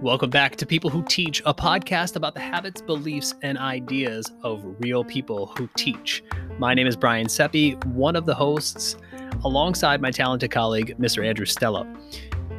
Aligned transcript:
Welcome 0.00 0.30
back 0.30 0.56
to 0.56 0.64
People 0.64 0.88
Who 0.88 1.04
Teach, 1.04 1.42
a 1.44 1.52
podcast 1.52 2.16
about 2.16 2.32
the 2.32 2.40
habits, 2.40 2.80
beliefs, 2.80 3.34
and 3.42 3.58
ideas 3.58 4.32
of 4.42 4.64
real 4.78 5.04
people 5.04 5.52
who 5.58 5.68
teach. 5.76 6.24
My 6.58 6.72
name 6.72 6.86
is 6.86 6.96
Brian 6.96 7.28
Seppi, 7.28 7.72
one 7.92 8.16
of 8.16 8.24
the 8.24 8.34
hosts, 8.34 8.96
alongside 9.44 10.00
my 10.00 10.10
talented 10.10 10.50
colleague, 10.50 10.96
Mr. 10.98 11.26
Andrew 11.26 11.44
Stella. 11.44 11.86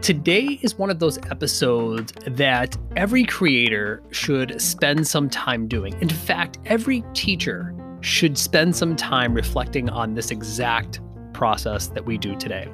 Today 0.04 0.60
is 0.62 0.78
one 0.78 0.92
of 0.92 1.00
those 1.00 1.18
episodes 1.32 2.14
that 2.28 2.78
every 2.98 3.24
creator 3.24 4.04
should 4.12 4.62
spend 4.62 5.08
some 5.08 5.28
time 5.28 5.68
doing. 5.68 6.00
In 6.02 6.10
fact, 6.10 6.60
every 6.66 7.04
teacher 7.16 7.74
should 8.02 8.38
spend 8.38 8.76
some 8.76 8.96
time 8.96 9.34
reflecting 9.34 9.90
on 9.90 10.14
this 10.14 10.30
exact 10.30 11.00
process 11.40 11.88
that 11.88 12.06
we 12.06 12.18
do 12.18 12.36
today. 12.36 12.68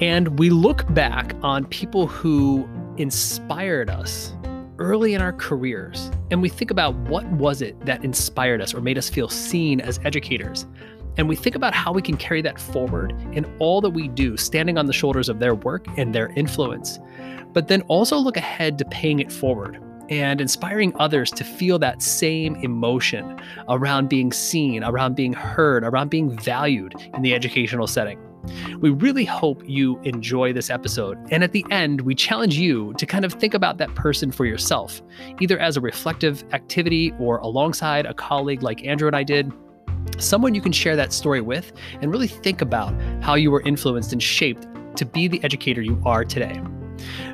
And 0.00 0.40
we 0.40 0.50
look 0.50 0.92
back 0.92 1.36
on 1.40 1.64
people 1.66 2.08
who 2.08 2.68
inspired 2.96 3.88
us 3.88 4.34
early 4.78 5.14
in 5.14 5.22
our 5.22 5.32
careers 5.32 6.10
and 6.32 6.42
we 6.42 6.48
think 6.48 6.72
about 6.72 6.96
what 7.08 7.24
was 7.32 7.62
it 7.62 7.78
that 7.86 8.04
inspired 8.04 8.60
us 8.60 8.74
or 8.74 8.80
made 8.80 8.98
us 8.98 9.08
feel 9.08 9.28
seen 9.28 9.80
as 9.80 10.00
educators 10.04 10.66
and 11.16 11.28
we 11.28 11.36
think 11.36 11.54
about 11.54 11.72
how 11.72 11.92
we 11.92 12.02
can 12.02 12.16
carry 12.16 12.42
that 12.42 12.60
forward 12.60 13.12
in 13.32 13.44
all 13.60 13.80
that 13.80 13.90
we 13.90 14.08
do 14.08 14.36
standing 14.36 14.76
on 14.76 14.86
the 14.86 14.92
shoulders 14.92 15.28
of 15.28 15.38
their 15.38 15.54
work 15.54 15.86
and 15.96 16.12
their 16.12 16.30
influence 16.30 16.98
but 17.52 17.68
then 17.68 17.82
also 17.82 18.16
look 18.18 18.36
ahead 18.36 18.76
to 18.76 18.84
paying 18.86 19.20
it 19.20 19.30
forward 19.30 19.80
and 20.08 20.40
inspiring 20.40 20.92
others 20.98 21.30
to 21.32 21.44
feel 21.44 21.78
that 21.78 22.02
same 22.02 22.56
emotion 22.56 23.40
around 23.68 24.08
being 24.08 24.32
seen, 24.32 24.84
around 24.84 25.16
being 25.16 25.32
heard, 25.32 25.84
around 25.84 26.10
being 26.10 26.30
valued 26.38 26.94
in 27.14 27.22
the 27.22 27.34
educational 27.34 27.86
setting. 27.86 28.18
We 28.80 28.90
really 28.90 29.24
hope 29.24 29.62
you 29.66 29.98
enjoy 30.00 30.52
this 30.52 30.70
episode. 30.70 31.18
And 31.30 31.42
at 31.42 31.52
the 31.52 31.64
end, 31.70 32.02
we 32.02 32.14
challenge 32.14 32.56
you 32.56 32.92
to 32.94 33.06
kind 33.06 33.24
of 33.24 33.32
think 33.32 33.54
about 33.54 33.78
that 33.78 33.94
person 33.94 34.30
for 34.30 34.44
yourself, 34.44 35.00
either 35.40 35.58
as 35.58 35.76
a 35.76 35.80
reflective 35.80 36.44
activity 36.52 37.12
or 37.18 37.38
alongside 37.38 38.06
a 38.06 38.14
colleague 38.14 38.62
like 38.62 38.84
Andrew 38.84 39.06
and 39.06 39.16
I 39.16 39.22
did. 39.22 39.52
Someone 40.18 40.54
you 40.54 40.60
can 40.60 40.72
share 40.72 40.96
that 40.96 41.12
story 41.12 41.40
with 41.40 41.72
and 42.02 42.10
really 42.10 42.28
think 42.28 42.60
about 42.60 42.94
how 43.22 43.34
you 43.34 43.50
were 43.50 43.62
influenced 43.62 44.12
and 44.12 44.22
shaped 44.22 44.66
to 44.96 45.06
be 45.06 45.26
the 45.26 45.42
educator 45.42 45.80
you 45.80 46.00
are 46.04 46.24
today. 46.24 46.60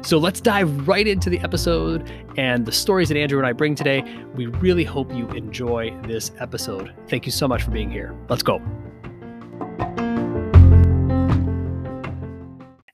So 0.03 0.19
let's 0.19 0.41
dive 0.41 0.89
right 0.89 1.07
into 1.07 1.31
the 1.31 1.39
episode 1.41 2.11
and 2.37 2.67
the 2.67 2.73
stories 2.73 3.09
that 3.09 3.17
Andrew 3.17 3.39
and 3.39 3.47
I 3.47 3.53
bring 3.53 3.75
today. 3.75 4.03
We 4.35 4.47
really 4.47 4.85
hope 4.85 5.15
you 5.15 5.29
enjoy 5.31 5.97
this 6.03 6.33
episode. 6.39 6.95
Thank 7.09 7.27
you 7.27 7.33
so 7.33 7.47
much 7.47 7.63
for 7.63 7.71
being 7.71 7.91
here. 7.91 8.17
Let's 8.29 8.43
go. 8.43 8.61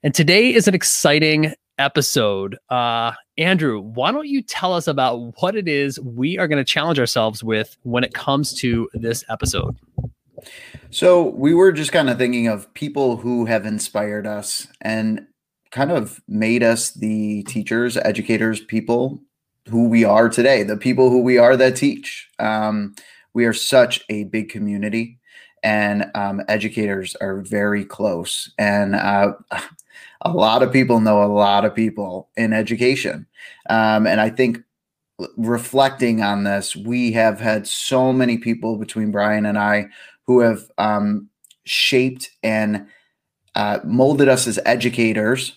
And 0.03 0.13
today 0.13 0.53
is 0.53 0.67
an 0.67 0.75
exciting 0.75 1.53
episode. 1.79 2.57
Uh, 2.69 3.11
Andrew, 3.37 3.81
why 3.81 4.11
don't 4.11 4.27
you 4.27 4.41
tell 4.41 4.73
us 4.73 4.87
about 4.87 5.41
what 5.41 5.55
it 5.55 5.67
is 5.67 5.99
we 5.99 6.37
are 6.37 6.47
going 6.47 6.63
to 6.63 6.69
challenge 6.69 6.99
ourselves 6.99 7.43
with 7.43 7.77
when 7.83 8.03
it 8.03 8.13
comes 8.13 8.53
to 8.55 8.89
this 8.93 9.23
episode? 9.29 9.77
So, 10.91 11.29
we 11.29 11.53
were 11.53 11.71
just 11.71 11.91
kind 11.91 12.09
of 12.09 12.17
thinking 12.17 12.47
of 12.47 12.71
people 12.73 13.17
who 13.17 13.45
have 13.45 13.65
inspired 13.65 14.27
us 14.27 14.67
and 14.81 15.25
kind 15.77 15.91
of 15.91 16.19
made 16.27 16.63
us 16.63 16.89
the 16.89 17.43
teachers, 17.43 17.97
educators, 17.97 18.59
people 18.59 19.21
who 19.69 19.87
we 19.87 20.03
are 20.03 20.27
today, 20.27 20.63
the 20.63 20.75
people 20.75 21.11
who 21.11 21.21
we 21.21 21.37
are 21.37 21.55
that 21.55 21.75
teach. 21.75 22.27
Um, 22.39 22.95
we 23.35 23.45
are 23.45 23.53
such 23.53 24.03
a 24.09 24.23
big 24.23 24.49
community, 24.49 25.19
and 25.61 26.09
um, 26.15 26.41
educators 26.47 27.15
are 27.17 27.41
very 27.41 27.85
close. 27.85 28.51
And 28.57 28.95
uh, 28.95 29.33
a 30.21 30.31
lot 30.31 30.63
of 30.63 30.73
people 30.73 30.99
know 30.99 31.23
a 31.23 31.29
lot 31.31 31.63
of 31.63 31.75
people 31.75 32.27
in 32.35 32.53
education. 32.53 33.27
Um, 33.69 34.07
and 34.07 34.19
I 34.19 34.31
think 34.31 34.63
reflecting 35.37 36.23
on 36.23 36.43
this, 36.43 36.75
we 36.75 37.11
have 37.11 37.39
had 37.39 37.67
so 37.67 38.11
many 38.11 38.39
people 38.39 38.77
between 38.77 39.11
Brian 39.11 39.45
and 39.45 39.59
I 39.59 39.89
who 40.23 40.39
have 40.39 40.71
um, 40.79 41.29
shaped 41.65 42.31
and 42.41 42.87
uh, 43.53 43.79
molded 43.83 44.27
us 44.27 44.47
as 44.47 44.57
educators. 44.65 45.56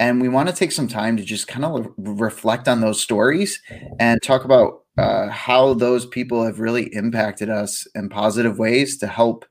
And 0.00 0.20
we 0.20 0.28
want 0.28 0.48
to 0.48 0.54
take 0.54 0.72
some 0.72 0.88
time 0.88 1.16
to 1.16 1.24
just 1.24 1.46
kind 1.46 1.64
of 1.64 1.86
reflect 1.96 2.66
on 2.66 2.80
those 2.80 3.00
stories 3.00 3.60
and 4.00 4.20
talk 4.22 4.44
about 4.44 4.82
uh, 4.98 5.28
how 5.28 5.74
those 5.74 6.04
people 6.06 6.44
have 6.44 6.60
really 6.60 6.92
impacted 6.94 7.48
us 7.48 7.86
in 7.94 8.08
positive 8.08 8.58
ways 8.58 8.98
to 8.98 9.06
help 9.06 9.44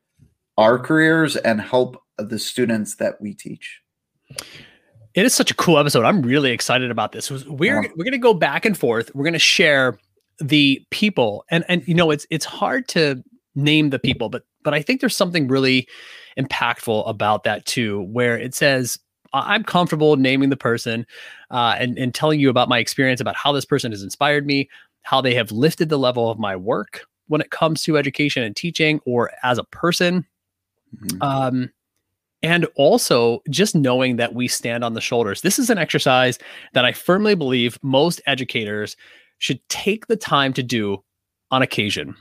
our 0.57 0.77
careers 0.77 1.35
and 1.35 1.61
help 1.61 2.01
the 2.17 2.39
students 2.39 2.95
that 2.95 3.19
we 3.21 3.33
teach. 3.33 3.81
It 5.13 5.25
is 5.25 5.33
such 5.33 5.51
a 5.51 5.55
cool 5.55 5.77
episode. 5.77 6.05
I'm 6.05 6.21
really 6.21 6.51
excited 6.51 6.91
about 6.91 7.11
this. 7.11 7.29
We're 7.29 7.83
yeah. 7.83 7.89
we're 7.95 8.03
going 8.03 8.13
to 8.13 8.17
go 8.17 8.33
back 8.33 8.65
and 8.65 8.77
forth. 8.77 9.13
We're 9.13 9.23
going 9.23 9.33
to 9.33 9.39
share 9.39 9.97
the 10.39 10.83
people, 10.89 11.45
and 11.49 11.63
and 11.67 11.87
you 11.87 11.93
know 11.93 12.09
it's 12.09 12.25
it's 12.31 12.45
hard 12.45 12.87
to 12.89 13.23
name 13.55 13.91
the 13.91 13.99
people, 13.99 14.29
but 14.29 14.43
but 14.63 14.73
I 14.73 14.81
think 14.81 15.01
there's 15.01 15.15
something 15.15 15.47
really 15.47 15.87
impactful 16.39 17.07
about 17.07 17.43
that 17.43 17.65
too, 17.65 18.01
where 18.11 18.37
it 18.37 18.55
says 18.55 18.97
I'm 19.33 19.63
comfortable 19.63 20.15
naming 20.15 20.49
the 20.49 20.57
person 20.57 21.05
uh, 21.51 21.75
and 21.79 21.97
and 21.97 22.13
telling 22.13 22.39
you 22.39 22.49
about 22.49 22.69
my 22.69 22.79
experience 22.79 23.19
about 23.21 23.35
how 23.35 23.51
this 23.51 23.65
person 23.65 23.91
has 23.91 24.03
inspired 24.03 24.45
me, 24.45 24.69
how 25.01 25.21
they 25.21 25.33
have 25.33 25.51
lifted 25.51 25.89
the 25.89 25.99
level 25.99 26.29
of 26.29 26.39
my 26.39 26.55
work 26.55 27.05
when 27.27 27.41
it 27.41 27.51
comes 27.51 27.81
to 27.83 27.97
education 27.97 28.43
and 28.43 28.55
teaching, 28.55 28.99
or 29.05 29.31
as 29.43 29.57
a 29.57 29.63
person. 29.65 30.25
Mm-hmm. 30.95 31.21
Um, 31.21 31.71
and 32.43 32.67
also 32.75 33.41
just 33.49 33.73
knowing 33.73 34.17
that 34.17 34.35
we 34.35 34.49
stand 34.49 34.83
on 34.83 34.93
the 34.93 35.01
shoulders. 35.01 35.41
This 35.41 35.57
is 35.57 35.69
an 35.69 35.77
exercise 35.77 36.37
that 36.73 36.83
I 36.83 36.91
firmly 36.91 37.35
believe 37.35 37.79
most 37.81 38.21
educators 38.27 38.97
should 39.37 39.61
take 39.69 40.07
the 40.07 40.17
time 40.17 40.53
to 40.53 40.61
do 40.61 41.01
on 41.53 41.61
occasion. 41.61 42.15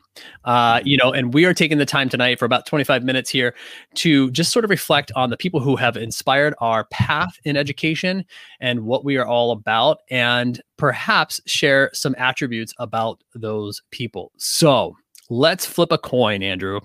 Uh, 0.45 0.83
you 0.85 0.99
know, 0.99 1.11
and 1.11 1.33
we 1.33 1.47
are 1.47 1.55
taking 1.55 1.79
the 1.79 1.87
time 1.87 2.11
tonight 2.11 2.39
for 2.39 2.45
about 2.45 2.67
25 2.67 3.03
minutes 3.03 3.31
here 3.31 3.55
to 3.95 4.31
just 4.31 4.53
sort 4.53 4.63
of 4.63 4.71
reflect 4.71 5.11
on 5.17 5.31
the 5.31 5.39
people 5.39 5.59
who 5.59 5.75
have 5.75 5.97
inspired 5.97 6.55
our 6.61 6.85
path 6.91 7.39
in 7.45 7.57
education 7.57 8.27
and 8.61 8.81
what 8.85 9.07
we 9.07 9.17
are 9.17 9.27
all 9.27 9.51
about, 9.53 10.01
and 10.11 10.61
perhaps 10.77 11.41
share 11.47 11.89
some 11.95 12.15
attributes 12.19 12.75
about 12.79 13.25
those 13.35 13.81
people. 13.91 14.33
So 14.37 14.95
let's 15.31 15.65
flip 15.65 15.93
a 15.93 15.99
coin, 15.99 16.43
Andrew. 16.43 16.81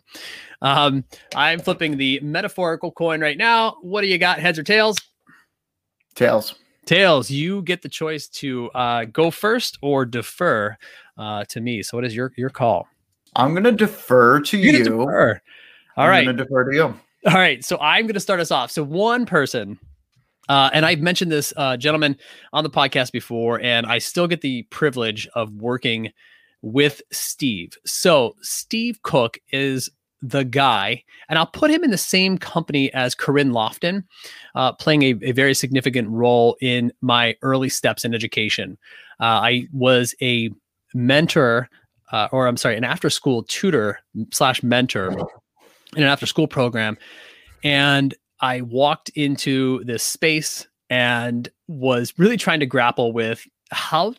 Um, 0.61 1.03
I'm 1.35 1.59
flipping 1.59 1.97
the 1.97 2.21
metaphorical 2.23 2.93
coin 2.93 3.19
right 3.19 3.37
now. 3.37 3.75
What 3.81 4.01
do 4.01 4.07
you 4.07 4.17
got, 4.17 4.39
heads 4.39 4.57
or 4.57 4.63
tails? 4.63 4.97
Tails. 6.15 6.55
Tails. 6.87 7.29
You 7.29 7.61
get 7.61 7.81
the 7.81 7.89
choice 7.89 8.27
to 8.29 8.69
uh, 8.71 9.05
go 9.05 9.29
first 9.29 9.77
or 9.81 10.05
defer 10.05 10.77
uh, 11.17 11.43
to 11.49 11.61
me. 11.61 11.83
So, 11.83 11.97
what 11.97 12.05
is 12.05 12.15
your 12.15 12.33
your 12.37 12.49
call? 12.49 12.87
I'm 13.35 13.51
going 13.51 13.65
to 13.65 13.71
defer 13.71 14.39
to 14.41 14.57
You're 14.57 14.73
you. 14.73 14.83
Defer. 14.83 15.41
All 15.95 16.03
I'm 16.03 16.09
right. 16.09 16.25
going 16.25 16.37
to 16.37 16.43
defer 16.43 16.69
to 16.71 16.75
you. 16.75 16.83
All 16.83 17.33
right. 17.33 17.63
So, 17.63 17.77
I'm 17.79 18.05
going 18.05 18.15
to 18.15 18.19
start 18.19 18.39
us 18.39 18.51
off. 18.51 18.71
So, 18.71 18.83
one 18.83 19.25
person. 19.25 19.79
Uh, 20.49 20.69
and 20.71 20.85
I've 20.85 21.01
mentioned 21.01 21.29
this 21.29 21.51
uh, 21.57 21.75
gentleman 21.75 22.15
on 22.53 22.63
the 22.63 22.69
podcast 22.69 23.11
before, 23.11 23.59
and 23.59 23.85
I 23.85 23.97
still 23.97 24.27
get 24.27 24.39
the 24.39 24.63
privilege 24.69 25.27
of 25.35 25.51
working 25.51 26.13
with 26.61 27.01
Steve. 27.11 27.73
So, 27.85 28.35
Steve 28.41 29.01
Cook 29.03 29.39
is 29.51 29.89
the 30.21 30.43
guy, 30.43 31.03
and 31.29 31.37
I'll 31.37 31.45
put 31.45 31.71
him 31.71 31.83
in 31.83 31.91
the 31.91 31.97
same 31.97 32.37
company 32.37 32.91
as 32.93 33.13
Corinne 33.13 33.51
Lofton, 33.51 34.03
uh, 34.55 34.73
playing 34.73 35.03
a, 35.03 35.15
a, 35.21 35.31
very 35.31 35.53
significant 35.53 36.09
role 36.09 36.57
in 36.59 36.91
my 37.01 37.35
early 37.43 37.69
steps 37.69 38.03
in 38.03 38.15
education. 38.15 38.77
Uh, 39.19 39.23
I 39.23 39.67
was 39.71 40.15
a 40.21 40.49
mentor, 40.93 41.69
uh, 42.11 42.29
or 42.31 42.47
I'm 42.47 42.57
sorry, 42.57 42.77
an 42.77 42.83
after 42.83 43.09
school 43.09 43.43
tutor 43.43 43.99
slash 44.31 44.63
mentor 44.63 45.11
in 45.95 46.03
an 46.03 46.09
after 46.09 46.25
school 46.25 46.47
program. 46.47 46.97
And 47.63 48.15
I 48.39 48.61
walked 48.61 49.09
into 49.09 49.83
this 49.83 50.03
space 50.03 50.67
and 50.89 51.49
was 51.67 52.13
really 52.17 52.37
trying 52.37 52.59
to 52.59 52.65
grapple 52.65 53.11
with 53.11 53.45
how 53.71 54.13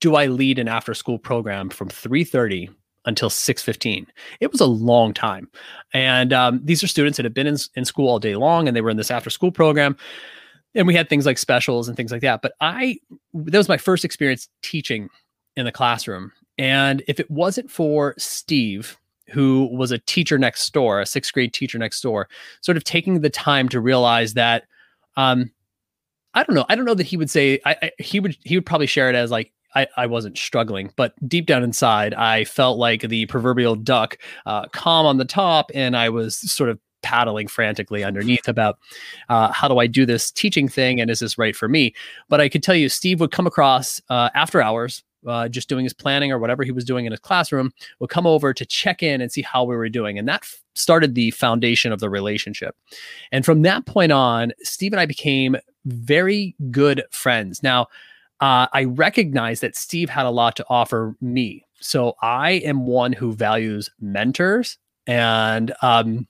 do 0.00 0.16
I 0.16 0.26
lead 0.26 0.58
an 0.58 0.68
after 0.68 0.94
school 0.94 1.18
program 1.18 1.70
from 1.70 1.88
3:30 1.88 2.68
until 3.04 3.28
6:15. 3.28 4.06
It 4.40 4.50
was 4.52 4.60
a 4.60 4.66
long 4.66 5.12
time, 5.12 5.48
and 5.92 6.32
um, 6.32 6.60
these 6.62 6.82
are 6.82 6.88
students 6.88 7.16
that 7.16 7.24
have 7.24 7.34
been 7.34 7.46
in, 7.46 7.56
in 7.74 7.84
school 7.84 8.08
all 8.08 8.18
day 8.18 8.36
long, 8.36 8.68
and 8.68 8.76
they 8.76 8.80
were 8.80 8.90
in 8.90 8.96
this 8.96 9.10
after 9.10 9.30
school 9.30 9.52
program, 9.52 9.96
and 10.74 10.86
we 10.86 10.94
had 10.94 11.08
things 11.08 11.26
like 11.26 11.38
specials 11.38 11.88
and 11.88 11.96
things 11.96 12.12
like 12.12 12.22
that. 12.22 12.42
But 12.42 12.52
I 12.60 12.98
that 13.34 13.58
was 13.58 13.68
my 13.68 13.78
first 13.78 14.04
experience 14.04 14.48
teaching 14.62 15.08
in 15.56 15.64
the 15.64 15.72
classroom, 15.72 16.32
and 16.58 17.02
if 17.08 17.20
it 17.20 17.30
wasn't 17.30 17.70
for 17.70 18.14
Steve. 18.18 18.98
Who 19.28 19.70
was 19.72 19.92
a 19.92 19.98
teacher 19.98 20.36
next 20.36 20.70
door, 20.74 21.00
a 21.00 21.06
sixth 21.06 21.32
grade 21.32 21.54
teacher 21.54 21.78
next 21.78 22.02
door, 22.02 22.28
sort 22.60 22.76
of 22.76 22.84
taking 22.84 23.20
the 23.20 23.30
time 23.30 23.66
to 23.70 23.80
realize 23.80 24.34
that 24.34 24.64
um, 25.16 25.50
I 26.34 26.44
don't 26.44 26.54
know. 26.54 26.64
I 26.68 26.74
don't 26.74 26.84
know 26.84 26.94
that 26.94 27.06
he 27.06 27.16
would 27.16 27.30
say 27.30 27.60
I, 27.64 27.76
I, 27.82 27.90
he 27.98 28.20
would 28.20 28.36
he 28.42 28.56
would 28.56 28.66
probably 28.66 28.86
share 28.86 29.10
it 29.10 29.14
as 29.14 29.30
like 29.30 29.52
I, 29.74 29.86
I 29.96 30.06
wasn't 30.06 30.38
struggling, 30.38 30.92
but 30.96 31.14
deep 31.28 31.46
down 31.46 31.62
inside, 31.62 32.14
I 32.14 32.44
felt 32.44 32.78
like 32.78 33.02
the 33.02 33.26
proverbial 33.26 33.76
duck, 33.76 34.18
uh, 34.46 34.66
calm 34.68 35.06
on 35.06 35.18
the 35.18 35.24
top, 35.24 35.70
and 35.74 35.96
I 35.96 36.08
was 36.08 36.36
sort 36.50 36.70
of 36.70 36.78
paddling 37.02 37.48
frantically 37.48 38.04
underneath 38.04 38.48
about 38.48 38.78
uh, 39.28 39.50
how 39.52 39.68
do 39.68 39.78
I 39.78 39.86
do 39.86 40.06
this 40.06 40.30
teaching 40.30 40.68
thing 40.68 41.00
and 41.00 41.10
is 41.10 41.18
this 41.20 41.36
right 41.36 41.56
for 41.56 41.68
me? 41.68 41.94
But 42.28 42.40
I 42.40 42.48
could 42.48 42.62
tell 42.62 42.76
you, 42.76 42.88
Steve 42.88 43.20
would 43.20 43.32
come 43.32 43.46
across 43.46 44.00
uh, 44.08 44.30
after 44.34 44.62
hours 44.62 45.02
uh, 45.26 45.48
just 45.48 45.68
doing 45.68 45.84
his 45.84 45.92
planning 45.92 46.32
or 46.32 46.38
whatever 46.38 46.64
he 46.64 46.72
was 46.72 46.84
doing 46.84 47.06
in 47.06 47.12
his 47.12 47.20
classroom, 47.20 47.72
would 48.00 48.10
come 48.10 48.26
over 48.26 48.52
to 48.52 48.66
check 48.66 49.02
in 49.02 49.20
and 49.20 49.30
see 49.30 49.42
how 49.42 49.64
we 49.64 49.76
were 49.76 49.88
doing. 49.88 50.18
And 50.18 50.28
that 50.28 50.42
f- 50.42 50.62
started 50.74 51.14
the 51.14 51.30
foundation 51.32 51.92
of 51.92 52.00
the 52.00 52.10
relationship. 52.10 52.76
And 53.30 53.44
from 53.44 53.62
that 53.62 53.86
point 53.86 54.12
on, 54.12 54.52
Steve 54.62 54.92
and 54.92 55.00
I 55.00 55.06
became 55.06 55.56
very 55.84 56.54
good 56.70 57.04
friends. 57.10 57.62
Now, 57.62 57.86
uh, 58.42 58.66
I 58.72 58.84
recognize 58.84 59.60
that 59.60 59.76
Steve 59.76 60.10
had 60.10 60.26
a 60.26 60.30
lot 60.30 60.56
to 60.56 60.66
offer 60.68 61.14
me. 61.20 61.64
So 61.80 62.14
I 62.22 62.50
am 62.64 62.86
one 62.86 63.12
who 63.12 63.32
values 63.32 63.88
mentors 64.00 64.78
and 65.06 65.72
um, 65.80 66.26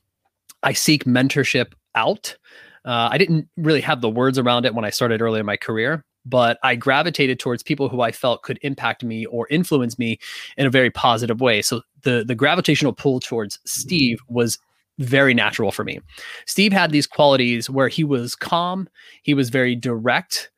I 0.62 0.75
seek 0.75 1.05
mentorship 1.05 1.73
out. 1.94 2.37
Uh, 2.85 3.09
I 3.11 3.17
didn't 3.17 3.49
really 3.56 3.81
have 3.81 4.03
the 4.03 4.11
words 4.11 4.38
around 4.38 4.67
it 4.67 4.75
when 4.75 4.85
I 4.85 4.91
started 4.91 5.23
early 5.23 5.41
in 5.41 5.47
my 5.47 5.56
career, 5.56 6.05
but 6.26 6.59
I 6.62 6.76
gravitated 6.76 7.41
towards 7.41 7.62
people 7.62 7.88
who 7.88 8.03
I 8.03 8.12
felt 8.12 8.43
could 8.43 8.58
impact 8.61 9.03
me 9.03 9.25
or 9.25 9.49
influence 9.49 9.99
me 9.99 10.19
in 10.58 10.67
a 10.67 10.70
very 10.70 10.91
positive 10.91 11.41
way. 11.41 11.62
So 11.62 11.81
the 12.03 12.25
the 12.26 12.35
gravitational 12.35 12.93
pull 12.93 13.20
towards 13.20 13.58
Steve 13.65 14.20
was 14.29 14.58
very 14.99 15.32
natural 15.32 15.73
for 15.73 15.85
me. 15.85 16.00
Steve 16.47 16.75
had 16.75 16.91
these 16.91 17.06
qualities 17.06 17.70
where 17.70 17.88
he 17.88 18.05
was 18.05 18.35
calm, 18.35 18.87
he 19.23 19.32
was 19.32 19.49
very 19.49 19.75
direct 19.75 20.50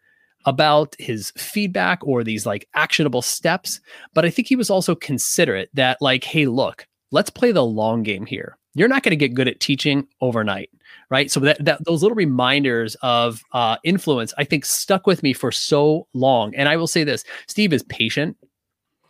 about 0.45 0.97
his 0.99 1.33
feedback 1.37 2.01
or 2.03 2.23
these 2.23 2.47
like 2.47 2.69
actionable 2.75 3.23
steps, 3.23 3.81
but 4.13 4.25
I 4.25 4.31
think 4.31 4.49
he 4.49 4.57
was 4.57 4.71
also 4.71 4.95
considerate 4.95 5.71
that 5.75 5.99
like 6.01 6.25
hey, 6.25 6.47
look, 6.47 6.87
let's 7.11 7.31
play 7.31 7.53
the 7.53 7.65
long 7.65 8.03
game 8.03 8.27
here. 8.27 8.57
You're 8.75 8.89
not 8.89 9.03
going 9.03 9.11
to 9.11 9.17
get 9.17 9.35
good 9.35 9.49
at 9.49 9.61
teaching 9.61 10.07
overnight 10.21 10.71
right? 11.11 11.31
So 11.31 11.41
that, 11.41 11.65
that 11.65 11.85
those 11.85 12.03
little 12.03 12.17
reminders 12.17 12.97
of 12.97 13.43
uh, 13.53 13.77
influence, 13.85 14.33
I 14.39 14.45
think, 14.45 14.65
stuck 14.65 15.07
with 15.07 15.23
me 15.23 15.33
for 15.33 15.53
so 15.53 16.07
long. 16.15 16.55
And 16.55 16.69
I 16.69 16.77
will 16.77 16.87
say 16.87 17.05
this: 17.05 17.25
Steve 17.47 17.73
is 17.73 17.83
patient. 17.85 18.37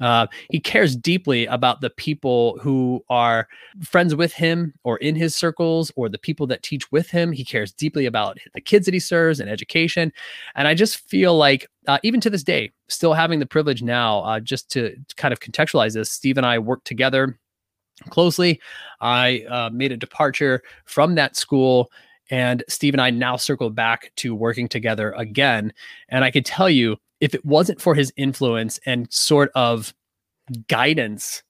Uh, 0.00 0.26
he 0.50 0.60
cares 0.60 0.96
deeply 0.96 1.46
about 1.46 1.80
the 1.80 1.90
people 1.90 2.58
who 2.60 3.04
are 3.08 3.48
friends 3.82 4.14
with 4.14 4.32
him 4.32 4.74
or 4.82 4.96
in 4.98 5.14
his 5.14 5.36
circles 5.36 5.92
or 5.96 6.08
the 6.08 6.18
people 6.18 6.46
that 6.48 6.62
teach 6.62 6.90
with 6.90 7.10
him. 7.10 7.32
He 7.32 7.44
cares 7.44 7.72
deeply 7.72 8.06
about 8.06 8.38
the 8.54 8.60
kids 8.60 8.86
that 8.86 8.94
he 8.94 9.00
serves 9.00 9.40
and 9.40 9.48
education. 9.48 10.12
And 10.56 10.66
I 10.66 10.74
just 10.74 10.96
feel 10.96 11.36
like, 11.36 11.66
uh, 11.86 11.98
even 12.02 12.20
to 12.22 12.30
this 12.30 12.42
day, 12.42 12.72
still 12.88 13.14
having 13.14 13.38
the 13.38 13.46
privilege 13.46 13.82
now, 13.82 14.20
uh, 14.20 14.40
just 14.40 14.70
to 14.72 14.96
kind 15.16 15.32
of 15.32 15.40
contextualize 15.40 15.94
this, 15.94 16.10
Steve 16.10 16.36
and 16.36 16.46
I 16.46 16.58
work 16.58 16.84
together 16.84 17.38
closely. 18.10 18.60
I 19.00 19.44
uh, 19.48 19.70
made 19.72 19.92
a 19.92 19.96
departure 19.96 20.62
from 20.84 21.14
that 21.14 21.36
school, 21.36 21.90
and 22.30 22.64
Steve 22.68 22.94
and 22.94 23.00
I 23.00 23.10
now 23.10 23.36
circled 23.36 23.74
back 23.74 24.10
to 24.16 24.34
working 24.34 24.68
together 24.68 25.12
again. 25.12 25.72
And 26.08 26.24
I 26.24 26.30
could 26.30 26.44
tell 26.44 26.70
you, 26.70 26.96
if 27.20 27.34
it 27.34 27.44
wasn't 27.44 27.80
for 27.80 27.94
his 27.94 28.12
influence 28.16 28.78
and 28.86 29.12
sort 29.12 29.50
of 29.54 29.94
guidance 30.68 31.42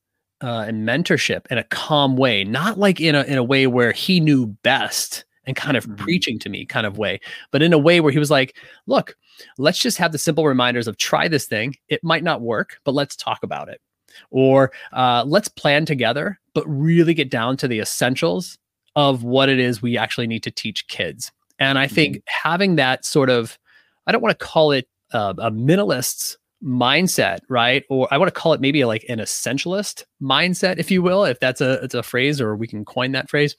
uh, 0.43 0.65
and 0.67 0.87
mentorship 0.87 1.47
in 1.51 1.59
a 1.59 1.65
calm 1.65 2.17
way, 2.17 2.45
not 2.45 2.79
like 2.79 3.01
in 3.01 3.15
a 3.15 3.23
in 3.25 3.39
a 3.39 3.45
way 3.45 3.67
where 3.67 3.93
he 3.93 4.21
knew 4.21 4.47
best 4.47 5.25
and 5.47 5.57
kind 5.57 5.77
of 5.77 5.85
mm-hmm. 5.85 6.03
preaching 6.03 6.39
to 6.39 6.49
me 6.49 6.65
kind 6.65 6.87
of 6.87 6.99
way, 6.99 7.21
but 7.51 7.63
in 7.63 7.73
a 7.73 7.79
way 7.79 8.01
where 8.01 8.13
he 8.13 8.19
was 8.19 8.31
like, 8.31 8.57
"Look, 8.87 9.17
let's 9.59 9.79
just 9.79 9.99
have 9.99 10.13
the 10.13 10.19
simple 10.19 10.47
reminders 10.47 10.89
of 10.89 10.97
try 10.97 11.29
this 11.29 11.47
thing. 11.47 11.77
It 11.89 12.03
might 12.03 12.25
not 12.25 12.41
work, 12.41 12.79
but 12.85 12.95
let's 12.95 13.17
talk 13.17 13.43
about 13.43 13.69
it." 13.69 13.81
or 14.31 14.73
uh, 14.93 15.25
let's 15.27 15.49
plan 15.49 15.87
together, 15.87 16.39
but 16.55 16.65
really 16.67 17.15
get 17.15 17.31
down 17.31 17.57
to 17.59 17.69
the 17.69 17.81
essentials 17.81 18.59
of 18.97 19.25
what 19.25 19.49
it 19.49 19.59
is 19.59 19.83
we 19.83 19.99
actually 19.99 20.27
need 20.27 20.43
to 20.43 20.51
teach 20.51 20.87
kids. 20.89 21.33
And 21.59 21.79
I 21.79 21.87
think 21.87 22.17
mm-hmm. 22.17 22.49
having 22.49 22.77
that 22.77 23.05
sort 23.05 23.31
of, 23.31 23.59
I 24.07 24.13
don't 24.13 24.23
want 24.23 24.39
to 24.39 24.45
call 24.45 24.73
it 24.73 24.89
uh, 25.13 25.35
a 25.39 25.51
minimalist's 25.51 26.37
mindset, 26.65 27.41
right? 27.49 27.85
Or 27.91 28.09
I 28.11 28.17
want 28.17 28.33
to 28.33 28.41
call 28.41 28.55
it 28.55 28.61
maybe 28.61 28.85
like 28.85 29.05
an 29.09 29.19
essentialist 29.19 30.05
mindset, 30.21 30.79
if 30.79 30.91
you 30.91 31.03
will, 31.03 31.25
if 31.25 31.39
that's 31.39 31.61
a 31.61 31.75
it's 31.85 31.95
a 31.95 32.03
phrase 32.03 32.41
or 32.41 32.57
we 32.57 32.67
can 32.67 32.85
coin 32.85 33.13
that 33.13 33.29
phrase. 33.29 33.55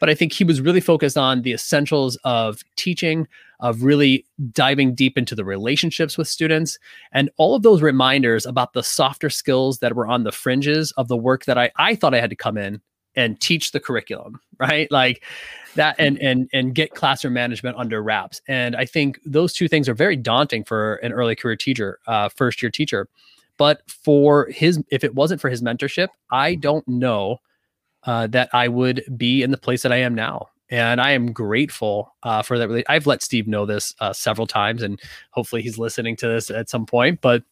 But 0.00 0.10
I 0.10 0.14
think 0.14 0.32
he 0.32 0.44
was 0.44 0.60
really 0.60 0.80
focused 0.80 1.16
on 1.16 1.42
the 1.42 1.52
essentials 1.52 2.16
of 2.24 2.62
teaching, 2.76 3.28
of 3.60 3.84
really 3.84 4.26
diving 4.52 4.94
deep 4.94 5.16
into 5.16 5.34
the 5.34 5.44
relationships 5.44 6.18
with 6.18 6.26
students, 6.26 6.78
and 7.12 7.30
all 7.36 7.54
of 7.54 7.62
those 7.62 7.80
reminders 7.80 8.44
about 8.44 8.72
the 8.72 8.82
softer 8.82 9.30
skills 9.30 9.78
that 9.78 9.94
were 9.94 10.06
on 10.06 10.24
the 10.24 10.32
fringes 10.32 10.92
of 10.92 11.08
the 11.08 11.16
work 11.16 11.44
that 11.44 11.58
I 11.58 11.70
I 11.76 11.94
thought 11.94 12.14
I 12.14 12.20
had 12.20 12.30
to 12.30 12.36
come 12.36 12.58
in 12.58 12.80
and 13.18 13.40
teach 13.40 13.72
the 13.72 13.80
curriculum, 13.80 14.40
right? 14.58 14.90
Like 14.90 15.24
that 15.74 15.96
and 15.98 16.18
and 16.18 16.48
and 16.52 16.74
get 16.74 16.94
classroom 16.94 17.34
management 17.34 17.76
under 17.76 18.02
wraps. 18.02 18.40
And 18.48 18.74
I 18.76 18.84
think 18.84 19.20
those 19.26 19.52
two 19.52 19.68
things 19.68 19.88
are 19.88 19.94
very 19.94 20.16
daunting 20.16 20.64
for 20.64 20.94
an 20.96 21.12
early 21.12 21.36
career 21.36 21.56
teacher, 21.56 21.98
uh, 22.06 22.28
first 22.30 22.62
year 22.62 22.70
teacher. 22.70 23.08
But 23.58 23.82
for 23.90 24.46
his, 24.46 24.82
if 24.92 25.02
it 25.02 25.16
wasn't 25.16 25.40
for 25.40 25.50
his 25.50 25.62
mentorship, 25.62 26.08
I 26.30 26.54
don't 26.54 26.86
know 26.86 27.40
uh, 28.04 28.28
that 28.28 28.48
I 28.52 28.68
would 28.68 29.02
be 29.16 29.42
in 29.42 29.50
the 29.50 29.58
place 29.58 29.82
that 29.82 29.92
I 29.92 29.96
am 29.96 30.14
now. 30.14 30.48
And 30.70 31.00
I 31.00 31.10
am 31.10 31.32
grateful 31.32 32.14
uh, 32.22 32.42
for 32.42 32.56
that. 32.58 32.84
I've 32.88 33.06
let 33.08 33.22
Steve 33.22 33.48
know 33.48 33.66
this 33.66 33.94
uh, 34.00 34.12
several 34.12 34.46
times, 34.46 34.82
and 34.82 35.00
hopefully 35.30 35.62
he's 35.62 35.78
listening 35.78 36.14
to 36.16 36.28
this 36.28 36.50
at 36.50 36.68
some 36.68 36.86
point. 36.86 37.20
But 37.20 37.42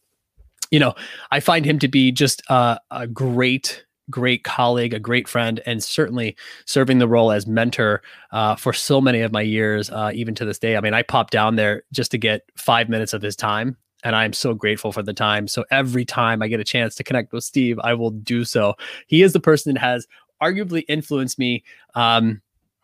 you 0.71 0.79
know, 0.79 0.93
I 1.31 1.39
find 1.39 1.65
him 1.65 1.79
to 1.79 1.87
be 1.87 2.11
just 2.11 2.41
uh, 2.49 2.77
a 2.91 3.07
great 3.07 3.85
great 4.09 4.43
colleague, 4.43 4.93
a 4.93 4.99
great 4.99 5.27
friend, 5.27 5.61
and 5.65 5.83
certainly 5.83 6.35
serving 6.65 6.99
the 6.99 7.07
role 7.07 7.31
as 7.31 7.47
mentor 7.47 8.01
uh, 8.31 8.55
for 8.55 8.73
so 8.73 9.01
many 9.01 9.21
of 9.21 9.31
my 9.31 9.41
years, 9.41 9.89
uh, 9.89 10.11
even 10.13 10.35
to 10.35 10.45
this 10.45 10.59
day. 10.59 10.77
I 10.77 10.81
mean, 10.81 10.93
I 10.93 11.03
popped 11.03 11.31
down 11.31 11.55
there 11.55 11.83
just 11.91 12.11
to 12.11 12.17
get 12.17 12.43
five 12.55 12.89
minutes 12.89 13.13
of 13.13 13.21
his 13.21 13.35
time. 13.35 13.77
And 14.03 14.15
I'm 14.15 14.33
so 14.33 14.53
grateful 14.53 14.91
for 14.91 15.01
the 15.01 15.13
time. 15.13 15.47
So 15.47 15.65
every 15.71 16.05
time 16.05 16.41
I 16.41 16.47
get 16.47 16.59
a 16.59 16.63
chance 16.63 16.95
to 16.95 17.03
connect 17.03 17.33
with 17.33 17.43
Steve, 17.43 17.79
I 17.83 17.93
will 17.95 18.11
do 18.11 18.45
so. 18.45 18.75
He 19.07 19.23
is 19.23 19.33
the 19.33 19.39
person 19.39 19.73
that 19.73 19.79
has 19.79 20.07
arguably 20.41 20.83
influenced 20.87 21.39
me 21.39 21.63
um, 21.95 22.41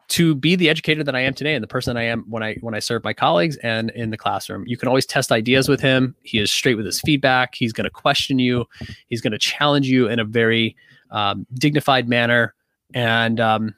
to 0.09 0.35
be 0.35 0.55
the 0.55 0.69
educator 0.69 1.03
that 1.03 1.15
I 1.15 1.21
am 1.21 1.33
today 1.33 1.55
and 1.55 1.63
the 1.63 1.67
person 1.67 1.97
I 1.97 2.03
am 2.03 2.25
when 2.29 2.43
I 2.43 2.55
when 2.61 2.73
I 2.73 2.79
serve 2.79 3.03
my 3.03 3.13
colleagues 3.13 3.57
and 3.57 3.89
in 3.91 4.09
the 4.09 4.17
classroom. 4.17 4.63
You 4.67 4.77
can 4.77 4.87
always 4.87 5.05
test 5.05 5.31
ideas 5.31 5.69
with 5.69 5.79
him. 5.79 6.15
He 6.23 6.39
is 6.39 6.51
straight 6.51 6.75
with 6.75 6.85
his 6.85 6.99
feedback. 6.99 7.55
He's 7.55 7.73
going 7.73 7.85
to 7.85 7.89
question 7.89 8.39
you. 8.39 8.65
He's 9.07 9.21
going 9.21 9.31
to 9.31 9.39
challenge 9.39 9.87
you 9.87 10.07
in 10.07 10.19
a 10.19 10.25
very 10.25 10.75
um, 11.13 11.47
dignified 11.53 12.09
manner. 12.09 12.53
And 12.93 13.39
um, 13.39 13.73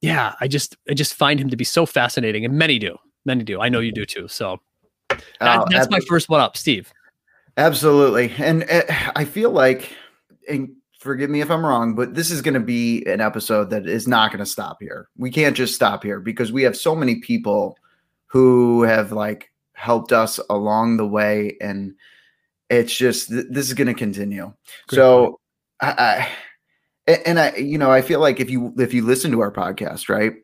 yeah, 0.00 0.34
I 0.40 0.48
just 0.48 0.76
I 0.88 0.94
just 0.94 1.14
find 1.14 1.38
him 1.38 1.50
to 1.50 1.56
be 1.56 1.64
so 1.64 1.84
fascinating, 1.84 2.44
and 2.44 2.54
many 2.54 2.78
do, 2.78 2.96
many 3.24 3.44
do. 3.44 3.60
I 3.60 3.68
know 3.68 3.80
you 3.80 3.92
do 3.92 4.06
too. 4.06 4.28
So 4.28 4.60
that, 5.08 5.20
oh, 5.40 5.66
that's 5.68 5.90
my 5.90 6.00
first 6.00 6.28
one 6.28 6.40
up, 6.40 6.56
Steve. 6.56 6.92
Absolutely, 7.56 8.32
and 8.38 8.64
uh, 8.70 8.82
I 9.14 9.24
feel 9.24 9.50
like, 9.50 9.94
and 10.48 10.70
forgive 10.98 11.30
me 11.30 11.40
if 11.40 11.50
I'm 11.50 11.64
wrong, 11.64 11.94
but 11.94 12.14
this 12.14 12.30
is 12.30 12.42
going 12.42 12.54
to 12.54 12.60
be 12.60 13.04
an 13.06 13.20
episode 13.20 13.70
that 13.70 13.86
is 13.86 14.08
not 14.08 14.30
going 14.30 14.40
to 14.40 14.50
stop 14.50 14.78
here. 14.80 15.08
We 15.16 15.30
can't 15.30 15.56
just 15.56 15.74
stop 15.74 16.02
here 16.02 16.20
because 16.20 16.52
we 16.52 16.62
have 16.64 16.76
so 16.76 16.94
many 16.94 17.16
people 17.16 17.78
who 18.26 18.82
have 18.82 19.12
like 19.12 19.50
helped 19.72 20.12
us 20.12 20.40
along 20.50 20.96
the 20.96 21.06
way, 21.06 21.56
and 21.60 21.94
it's 22.68 22.94
just 22.94 23.28
th- 23.28 23.46
this 23.48 23.68
is 23.68 23.74
going 23.74 23.86
to 23.86 23.94
continue. 23.94 24.52
Great 24.88 24.96
so 24.96 25.40
I, 25.80 25.90
I 25.98 26.28
and 27.06 27.38
I, 27.38 27.54
you 27.56 27.78
know, 27.78 27.90
I 27.90 28.02
feel 28.02 28.20
like 28.20 28.40
if 28.40 28.50
you 28.50 28.74
if 28.78 28.92
you 28.92 29.04
listen 29.04 29.30
to 29.32 29.40
our 29.40 29.52
podcast, 29.52 30.08
right, 30.08 30.34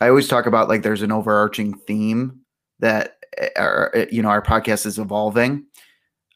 I 0.00 0.08
always 0.08 0.28
talk 0.28 0.46
about 0.46 0.68
like 0.68 0.82
there's 0.82 1.02
an 1.02 1.12
overarching 1.12 1.74
theme 1.74 2.40
that 2.80 3.16
our, 3.56 3.90
eh, 3.94 4.00
eh, 4.00 4.06
you 4.10 4.22
know 4.22 4.28
our 4.28 4.42
podcast 4.42 4.86
is 4.86 4.98
evolving. 4.98 5.64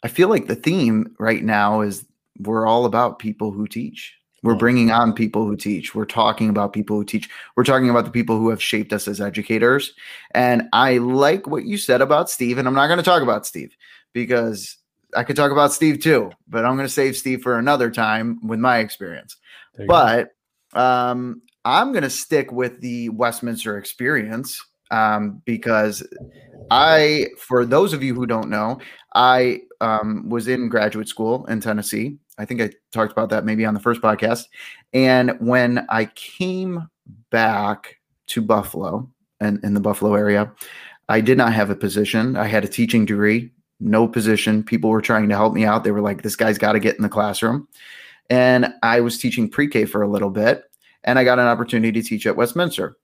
I 0.03 0.09
feel 0.09 0.29
like 0.29 0.47
the 0.47 0.57
theme 0.57 1.15
right 1.19 1.43
now 1.43 1.81
is 1.81 2.05
we're 2.39 2.67
all 2.67 2.85
about 2.85 3.19
people 3.19 3.53
who 3.53 3.67
teach. 3.67 4.15
We're 4.43 4.57
bringing 4.57 4.91
on 4.91 5.13
people 5.13 5.47
who 5.47 5.57
teach. 5.57 5.95
We're 5.95 6.05
talking 6.05 6.49
about 6.49 6.73
people 6.73 6.97
who 6.97 7.05
teach. 7.05 7.31
We're 7.55 7.63
talking 7.63 7.89
about 7.89 8.05
the 8.05 8.11
people 8.11 8.37
who 8.39 8.51
have 8.51 8.61
shaped 8.61 8.93
us 8.93 9.07
as 9.07 9.21
educators. 9.21 9.93
And 10.35 10.69
I 10.73 10.99
like 10.99 11.47
what 11.47 11.65
you 11.65 11.79
said 11.79 12.01
about 12.01 12.29
Steve. 12.29 12.59
And 12.59 12.67
I'm 12.67 12.75
not 12.75 12.89
going 12.89 12.99
to 12.99 13.05
talk 13.05 13.23
about 13.23 13.47
Steve 13.47 13.77
because 14.13 14.79
I 15.15 15.23
could 15.23 15.37
talk 15.37 15.53
about 15.53 15.73
Steve 15.73 16.01
too, 16.01 16.33
but 16.49 16.65
I'm 16.65 16.75
going 16.75 16.89
to 16.89 16.93
save 16.93 17.17
Steve 17.17 17.43
for 17.43 17.57
another 17.57 17.89
time 17.89 18.41
with 18.45 18.59
my 18.59 18.79
experience. 18.79 19.37
But 19.87 20.31
um, 20.75 21.43
I'm 21.65 21.93
going 21.93 22.03
to 22.03 22.11
stick 22.11 22.53
with 22.53 22.81
the 22.81 23.09
Westminster 23.11 23.79
experience 23.79 24.61
um, 24.91 25.43
because 25.45 26.07
I, 26.71 27.29
for 27.39 27.65
those 27.65 27.93
of 27.93 28.03
you 28.03 28.15
who 28.15 28.27
don't 28.27 28.51
know, 28.51 28.79
I 29.15 29.63
um, 29.81 30.29
was 30.29 30.49
in 30.49 30.69
graduate 30.69 31.09
school 31.09 31.45
in 31.47 31.61
Tennessee. 31.61 32.19
I 32.39 32.45
think 32.45 32.61
I 32.61 32.71
talked 32.93 33.13
about 33.13 33.31
that 33.31 33.45
maybe 33.45 33.65
on 33.65 33.75
the 33.75 33.81
first 33.81 34.01
podcast. 34.01 34.45
And 34.93 35.33
when 35.41 35.87
I 35.89 36.07
came 36.07 36.89
back 37.31 37.97
to 38.29 38.43
Buffalo 38.43 39.11
and 39.41 39.63
in 39.65 39.75
the 39.75 39.81
Buffalo 39.81 40.15
area, 40.15 40.53
I 41.09 41.21
did 41.21 41.37
not 41.37 41.53
have 41.53 41.71
a 41.71 41.77
position. 41.77 42.37
I 42.37 42.47
had 42.47 42.65
a 42.65 42.69
teaching 42.69 43.05
degree, 43.05 43.51
no 43.81 44.09
position. 44.09 44.63
People 44.63 44.91
were 44.91 45.03
trying 45.03 45.29
to 45.29 45.37
help 45.37 45.53
me 45.53 45.65
out. 45.65 45.85
They 45.85 45.91
were 45.91 46.01
like, 46.01 46.23
this 46.23 46.37
guy's 46.37 46.59
got 46.59 46.73
to 46.73 46.81
get 46.81 46.97
in 46.97 47.03
the 47.03 47.09
classroom 47.09 47.69
and 48.31 48.73
I 48.83 49.01
was 49.01 49.19
teaching 49.19 49.49
pre-K 49.49 49.85
for 49.85 50.03
a 50.03 50.09
little 50.09 50.31
bit, 50.31 50.65
and 51.05 51.19
I 51.19 51.25
got 51.25 51.39
an 51.39 51.47
opportunity 51.47 52.01
to 52.01 52.09
teach 52.09 52.27
at 52.27 52.37
Westminster. 52.37 52.97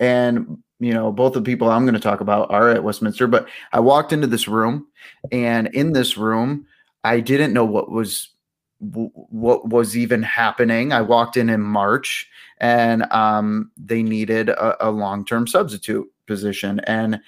and 0.00 0.58
you 0.78 0.92
know 0.92 1.10
both 1.10 1.32
the 1.32 1.42
people 1.42 1.70
i'm 1.70 1.84
going 1.84 1.94
to 1.94 2.00
talk 2.00 2.20
about 2.20 2.50
are 2.50 2.70
at 2.70 2.84
westminster 2.84 3.26
but 3.26 3.48
i 3.72 3.80
walked 3.80 4.12
into 4.12 4.26
this 4.26 4.46
room 4.48 4.86
and 5.32 5.68
in 5.68 5.92
this 5.92 6.16
room 6.16 6.66
i 7.04 7.20
didn't 7.20 7.52
know 7.52 7.64
what 7.64 7.90
was 7.90 8.30
what 8.78 9.68
was 9.68 9.96
even 9.96 10.22
happening 10.22 10.92
i 10.92 11.00
walked 11.00 11.36
in 11.36 11.48
in 11.48 11.62
march 11.62 12.28
and 12.58 13.10
um, 13.12 13.70
they 13.76 14.02
needed 14.02 14.48
a, 14.50 14.88
a 14.88 14.90
long-term 14.90 15.46
substitute 15.46 16.06
position 16.26 16.80
and 16.80 17.20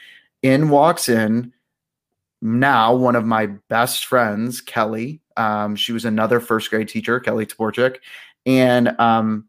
in 0.43 0.69
walks 0.69 1.09
in 1.09 1.53
now 2.43 2.95
one 2.95 3.17
of 3.17 3.25
my 3.25 3.47
best 3.71 4.05
friends 4.05 4.61
kelly 4.61 5.21
um, 5.39 5.77
she 5.77 5.93
was 5.93 6.05
another 6.05 6.41
first 6.41 6.71
grade 6.71 6.89
teacher 6.89 7.21
kelly 7.21 7.47
Tporchik, 7.47 7.99
and 8.47 8.99
um, 9.01 9.49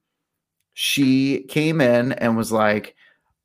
she 0.74 1.44
came 1.44 1.82
in 1.82 2.14
and 2.14 2.38
was 2.38 2.52
like 2.52 2.96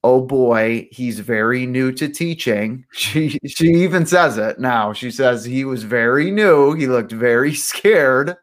oh 0.05 0.21
boy, 0.21 0.87
he's 0.93 1.19
very 1.21 1.67
new 1.67 1.91
to 1.93 2.09
teaching. 2.09 2.85
She 2.95 3.39
she 3.47 3.67
even 3.69 4.07
says 4.07 4.39
it 4.39 4.59
now. 4.61 4.93
She 4.93 5.11
says 5.11 5.45
he 5.45 5.65
was 5.65 5.83
very 5.85 6.31
new. 6.31 6.75
He 6.75 6.87
looked 6.87 7.13
very 7.13 7.55
scared. 7.71 8.37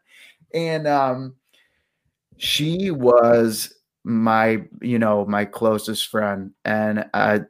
And 0.54 0.86
um 0.88 1.36
she 2.36 2.90
was 2.90 3.72
my, 4.04 4.62
you 4.80 4.98
know, 4.98 5.24
my 5.26 5.44
closest 5.44 6.08
friend. 6.08 6.52
And 6.64 7.04
uh 7.14 7.40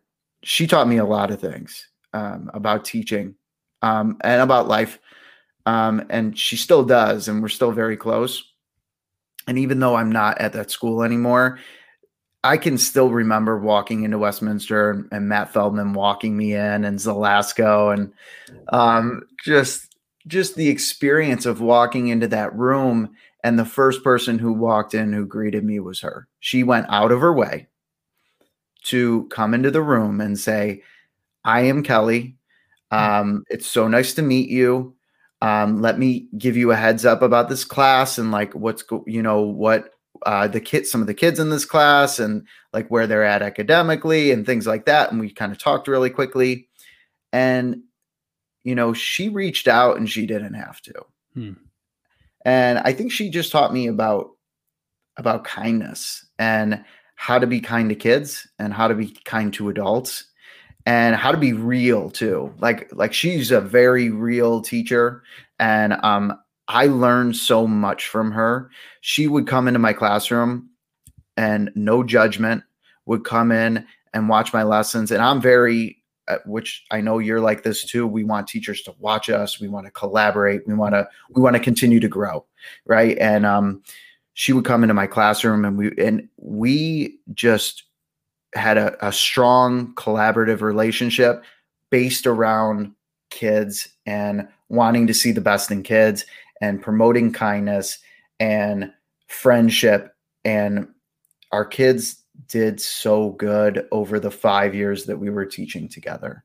she 0.42 0.66
taught 0.66 0.88
me 0.88 0.98
a 0.98 1.04
lot 1.04 1.30
of 1.30 1.40
things 1.40 1.88
um 2.12 2.50
about 2.54 2.84
teaching 2.84 3.34
um 3.82 4.16
and 4.22 4.40
about 4.42 4.68
life. 4.68 4.98
Um 5.66 6.04
and 6.10 6.36
she 6.38 6.56
still 6.56 6.84
does, 6.84 7.28
and 7.28 7.42
we're 7.42 7.48
still 7.48 7.72
very 7.72 7.96
close. 7.96 8.42
And 9.46 9.58
even 9.58 9.80
though 9.80 9.96
I'm 9.96 10.12
not 10.12 10.40
at 10.40 10.52
that 10.52 10.70
school 10.70 11.02
anymore, 11.02 11.58
I 12.44 12.56
can 12.56 12.76
still 12.76 13.10
remember 13.10 13.58
walking 13.58 14.02
into 14.02 14.18
Westminster 14.18 14.90
and, 14.90 15.08
and 15.12 15.28
Matt 15.28 15.52
Feldman 15.52 15.92
walking 15.92 16.36
me 16.36 16.54
in 16.54 16.84
and 16.84 16.98
Zelasco 16.98 17.92
and 17.92 18.12
um, 18.70 19.22
just 19.44 19.94
just 20.26 20.54
the 20.56 20.68
experience 20.68 21.46
of 21.46 21.60
walking 21.60 22.08
into 22.08 22.28
that 22.28 22.54
room 22.54 23.14
and 23.44 23.58
the 23.58 23.64
first 23.64 24.04
person 24.04 24.38
who 24.38 24.52
walked 24.52 24.94
in 24.94 25.12
who 25.12 25.26
greeted 25.26 25.64
me 25.64 25.80
was 25.80 26.00
her. 26.00 26.28
She 26.40 26.62
went 26.62 26.86
out 26.88 27.12
of 27.12 27.20
her 27.20 27.32
way 27.32 27.68
to 28.84 29.26
come 29.28 29.54
into 29.54 29.70
the 29.70 29.82
room 29.82 30.20
and 30.20 30.38
say, 30.38 30.82
"I 31.44 31.62
am 31.62 31.82
Kelly. 31.82 32.36
Um, 32.90 33.44
it's 33.48 33.66
so 33.66 33.88
nice 33.88 34.14
to 34.14 34.22
meet 34.22 34.48
you. 34.50 34.94
Um, 35.42 35.82
let 35.82 35.98
me 35.98 36.28
give 36.38 36.56
you 36.56 36.70
a 36.70 36.76
heads 36.76 37.04
up 37.04 37.20
about 37.20 37.48
this 37.48 37.64
class 37.64 38.16
and 38.16 38.30
like 38.30 38.54
what's 38.54 38.82
go- 38.82 39.04
you 39.08 39.22
know 39.22 39.40
what 39.40 39.90
uh, 40.24 40.46
the 40.46 40.60
kids, 40.60 40.88
some 40.88 41.00
of 41.00 41.08
the 41.08 41.14
kids 41.14 41.40
in 41.40 41.50
this 41.50 41.64
class, 41.64 42.20
and 42.20 42.46
like 42.72 42.88
where 42.88 43.08
they're 43.08 43.24
at 43.24 43.42
academically 43.42 44.30
and 44.30 44.46
things 44.46 44.68
like 44.68 44.86
that. 44.86 45.10
And 45.10 45.20
we 45.20 45.30
kind 45.30 45.50
of 45.50 45.58
talked 45.58 45.88
really 45.88 46.10
quickly. 46.10 46.68
And 47.32 47.82
you 48.62 48.76
know, 48.76 48.92
she 48.92 49.28
reached 49.28 49.66
out 49.66 49.96
and 49.96 50.08
she 50.08 50.26
didn't 50.26 50.54
have 50.54 50.80
to. 50.82 50.92
Hmm. 51.34 51.52
And 52.44 52.78
I 52.78 52.92
think 52.92 53.10
she 53.10 53.28
just 53.28 53.50
taught 53.50 53.72
me 53.72 53.88
about 53.88 54.30
about 55.16 55.42
kindness 55.42 56.24
and 56.38 56.84
how 57.16 57.40
to 57.40 57.48
be 57.48 57.60
kind 57.60 57.88
to 57.88 57.96
kids 57.96 58.48
and 58.60 58.72
how 58.72 58.86
to 58.86 58.94
be 58.94 59.16
kind 59.24 59.52
to 59.54 59.70
adults 59.70 60.24
and 60.86 61.14
how 61.16 61.32
to 61.32 61.38
be 61.38 61.52
real 61.52 62.10
too. 62.10 62.52
Like 62.58 62.88
like 62.92 63.12
she's 63.12 63.50
a 63.50 63.60
very 63.60 64.10
real 64.10 64.60
teacher 64.60 65.22
and 65.58 65.94
um 66.04 66.38
I 66.68 66.86
learned 66.86 67.36
so 67.36 67.66
much 67.66 68.08
from 68.08 68.32
her. 68.32 68.70
She 69.00 69.26
would 69.26 69.46
come 69.46 69.68
into 69.68 69.80
my 69.80 69.92
classroom 69.92 70.70
and 71.36 71.70
no 71.74 72.02
judgment 72.02 72.62
would 73.06 73.24
come 73.24 73.52
in 73.52 73.86
and 74.14 74.28
watch 74.28 74.52
my 74.52 74.62
lessons. 74.62 75.10
And 75.10 75.22
I'm 75.22 75.40
very, 75.40 75.98
uh, 76.28 76.38
which 76.46 76.84
I 76.90 77.00
know 77.00 77.18
you're 77.18 77.40
like 77.40 77.62
this 77.62 77.84
too. 77.84 78.06
We 78.06 78.24
want 78.24 78.46
teachers 78.46 78.82
to 78.82 78.94
watch 78.98 79.28
us. 79.28 79.60
We 79.60 79.68
want 79.68 79.86
to 79.86 79.92
collaborate. 79.92 80.66
We 80.66 80.74
want 80.74 80.94
to, 80.94 81.08
we 81.30 81.42
want 81.42 81.56
to 81.56 81.60
continue 81.60 82.00
to 82.00 82.08
grow. 82.08 82.44
Right. 82.86 83.18
And, 83.18 83.44
um, 83.44 83.82
she 84.34 84.54
would 84.54 84.64
come 84.64 84.82
into 84.82 84.94
my 84.94 85.06
classroom 85.06 85.64
and 85.66 85.76
we, 85.76 85.92
and 85.98 86.28
we 86.38 87.18
just 87.34 87.84
had 88.54 88.78
a, 88.78 89.06
a 89.06 89.12
strong 89.12 89.94
collaborative 89.94 90.60
relationship 90.60 91.42
based 91.90 92.26
around 92.26 92.92
kids 93.30 93.88
and 94.06 94.48
wanting 94.68 95.06
to 95.06 95.14
see 95.14 95.32
the 95.32 95.40
best 95.40 95.70
in 95.70 95.82
kids 95.82 96.24
and 96.60 96.82
promoting 96.82 97.32
kindness 97.32 97.98
and 98.40 98.92
friendship. 99.26 100.14
And 100.44 100.88
our 101.50 101.64
kids 101.64 102.22
did 102.48 102.80
so 102.80 103.30
good 103.30 103.86
over 103.92 104.20
the 104.20 104.30
five 104.30 104.74
years 104.74 105.04
that 105.04 105.18
we 105.18 105.30
were 105.30 105.46
teaching 105.46 105.88
together. 105.88 106.44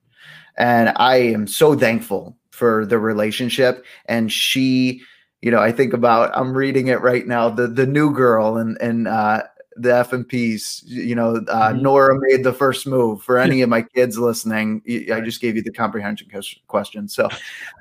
And 0.57 0.93
I 0.95 1.17
am 1.17 1.47
so 1.47 1.75
thankful 1.77 2.37
for 2.51 2.85
the 2.85 2.97
relationship. 2.97 3.85
And 4.05 4.31
she, 4.31 5.01
you 5.41 5.51
know, 5.51 5.59
I 5.59 5.71
think 5.71 5.93
about 5.93 6.35
I'm 6.35 6.57
reading 6.57 6.87
it 6.87 7.01
right 7.01 7.27
now, 7.27 7.49
the 7.49 7.67
the 7.67 7.85
new 7.85 8.11
girl 8.11 8.57
and 8.57 8.77
and 8.81 9.07
uh 9.07 9.43
the 9.79 9.95
F 9.95 10.13
and 10.13 10.27
P's, 10.27 10.83
you 10.85 11.15
know, 11.15 11.35
uh, 11.35 11.69
mm-hmm. 11.69 11.81
Nora 11.81 12.19
made 12.19 12.43
the 12.43 12.53
first 12.53 12.87
move. 12.87 13.21
For 13.21 13.37
any 13.37 13.61
of 13.63 13.69
my 13.69 13.81
kids 13.81 14.17
listening, 14.17 14.81
I 15.11 15.21
just 15.21 15.41
gave 15.41 15.55
you 15.55 15.61
the 15.61 15.71
comprehension 15.71 16.29
question. 16.67 17.07
So, 17.07 17.29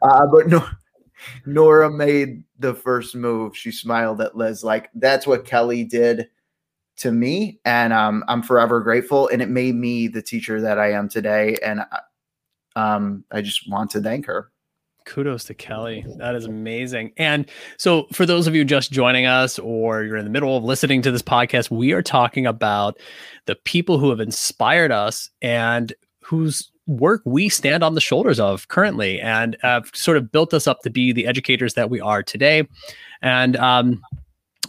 uh, 0.03 0.27
but 0.27 0.49
no, 0.49 0.67
Nora 1.45 1.91
made 1.91 2.45
the 2.59 2.75
first 2.75 3.15
move. 3.15 3.57
She 3.57 3.71
smiled 3.71 4.21
at 4.21 4.37
Liz. 4.37 4.63
Like 4.65 4.91
that's 4.95 5.27
what 5.27 5.45
Kelly 5.45 5.85
did 5.85 6.29
to 6.99 7.13
me, 7.13 7.61
and 7.65 7.93
um, 7.93 8.25
I'm 8.29 8.43
forever 8.43 8.81
grateful. 8.81 9.29
And 9.29 9.43
it 9.43 9.49
made 9.49 9.75
me 9.75 10.09
the 10.09 10.23
teacher 10.23 10.61
that 10.61 10.79
I 10.79 10.93
am 10.93 11.09
today. 11.09 11.57
And 11.63 11.81
uh, 11.81 12.79
um, 12.79 13.25
I 13.31 13.43
just 13.43 13.69
want 13.71 13.91
to 13.91 14.01
thank 14.01 14.27
her. 14.27 14.51
Kudos 15.07 15.45
to 15.45 15.55
Kelly. 15.55 16.05
That 16.19 16.35
is 16.35 16.45
amazing. 16.45 17.13
And 17.17 17.49
so, 17.79 18.07
for 18.13 18.27
those 18.27 18.47
of 18.47 18.55
you 18.55 18.65
just 18.65 18.93
joining 18.93 19.25
us 19.25 19.59
or 19.59 20.03
you're 20.05 20.17
in 20.17 20.25
the 20.25 20.31
middle 20.31 20.57
of 20.57 20.65
listening 20.65 21.01
to 21.03 21.11
this 21.11 21.23
podcast, 21.23 21.71
we 21.71 21.93
are 21.93 22.03
talking 22.03 22.47
about 22.47 22.99
the 23.47 23.57
people 23.57 23.99
who 23.99 24.11
have 24.11 24.21
inspired 24.21 24.93
us 24.93 25.31
and 25.41 25.95
whose 26.21 26.71
work 26.87 27.23
we 27.25 27.49
stand 27.49 27.83
on 27.83 27.95
the 27.95 28.01
shoulders 28.01 28.39
of 28.39 28.69
currently 28.69 29.21
and 29.21 29.57
have 29.63 29.91
sort 29.95 30.17
of 30.17 30.31
built 30.31 30.55
us 30.55 30.67
up 30.67 30.81
to 30.83 30.91
be 30.91 31.13
the 31.13 31.27
educators 31.27 31.75
that 31.75 31.91
we 31.91 32.01
are 32.01 32.23
today. 32.23 32.67
And 33.23 33.57
um, 33.57 34.03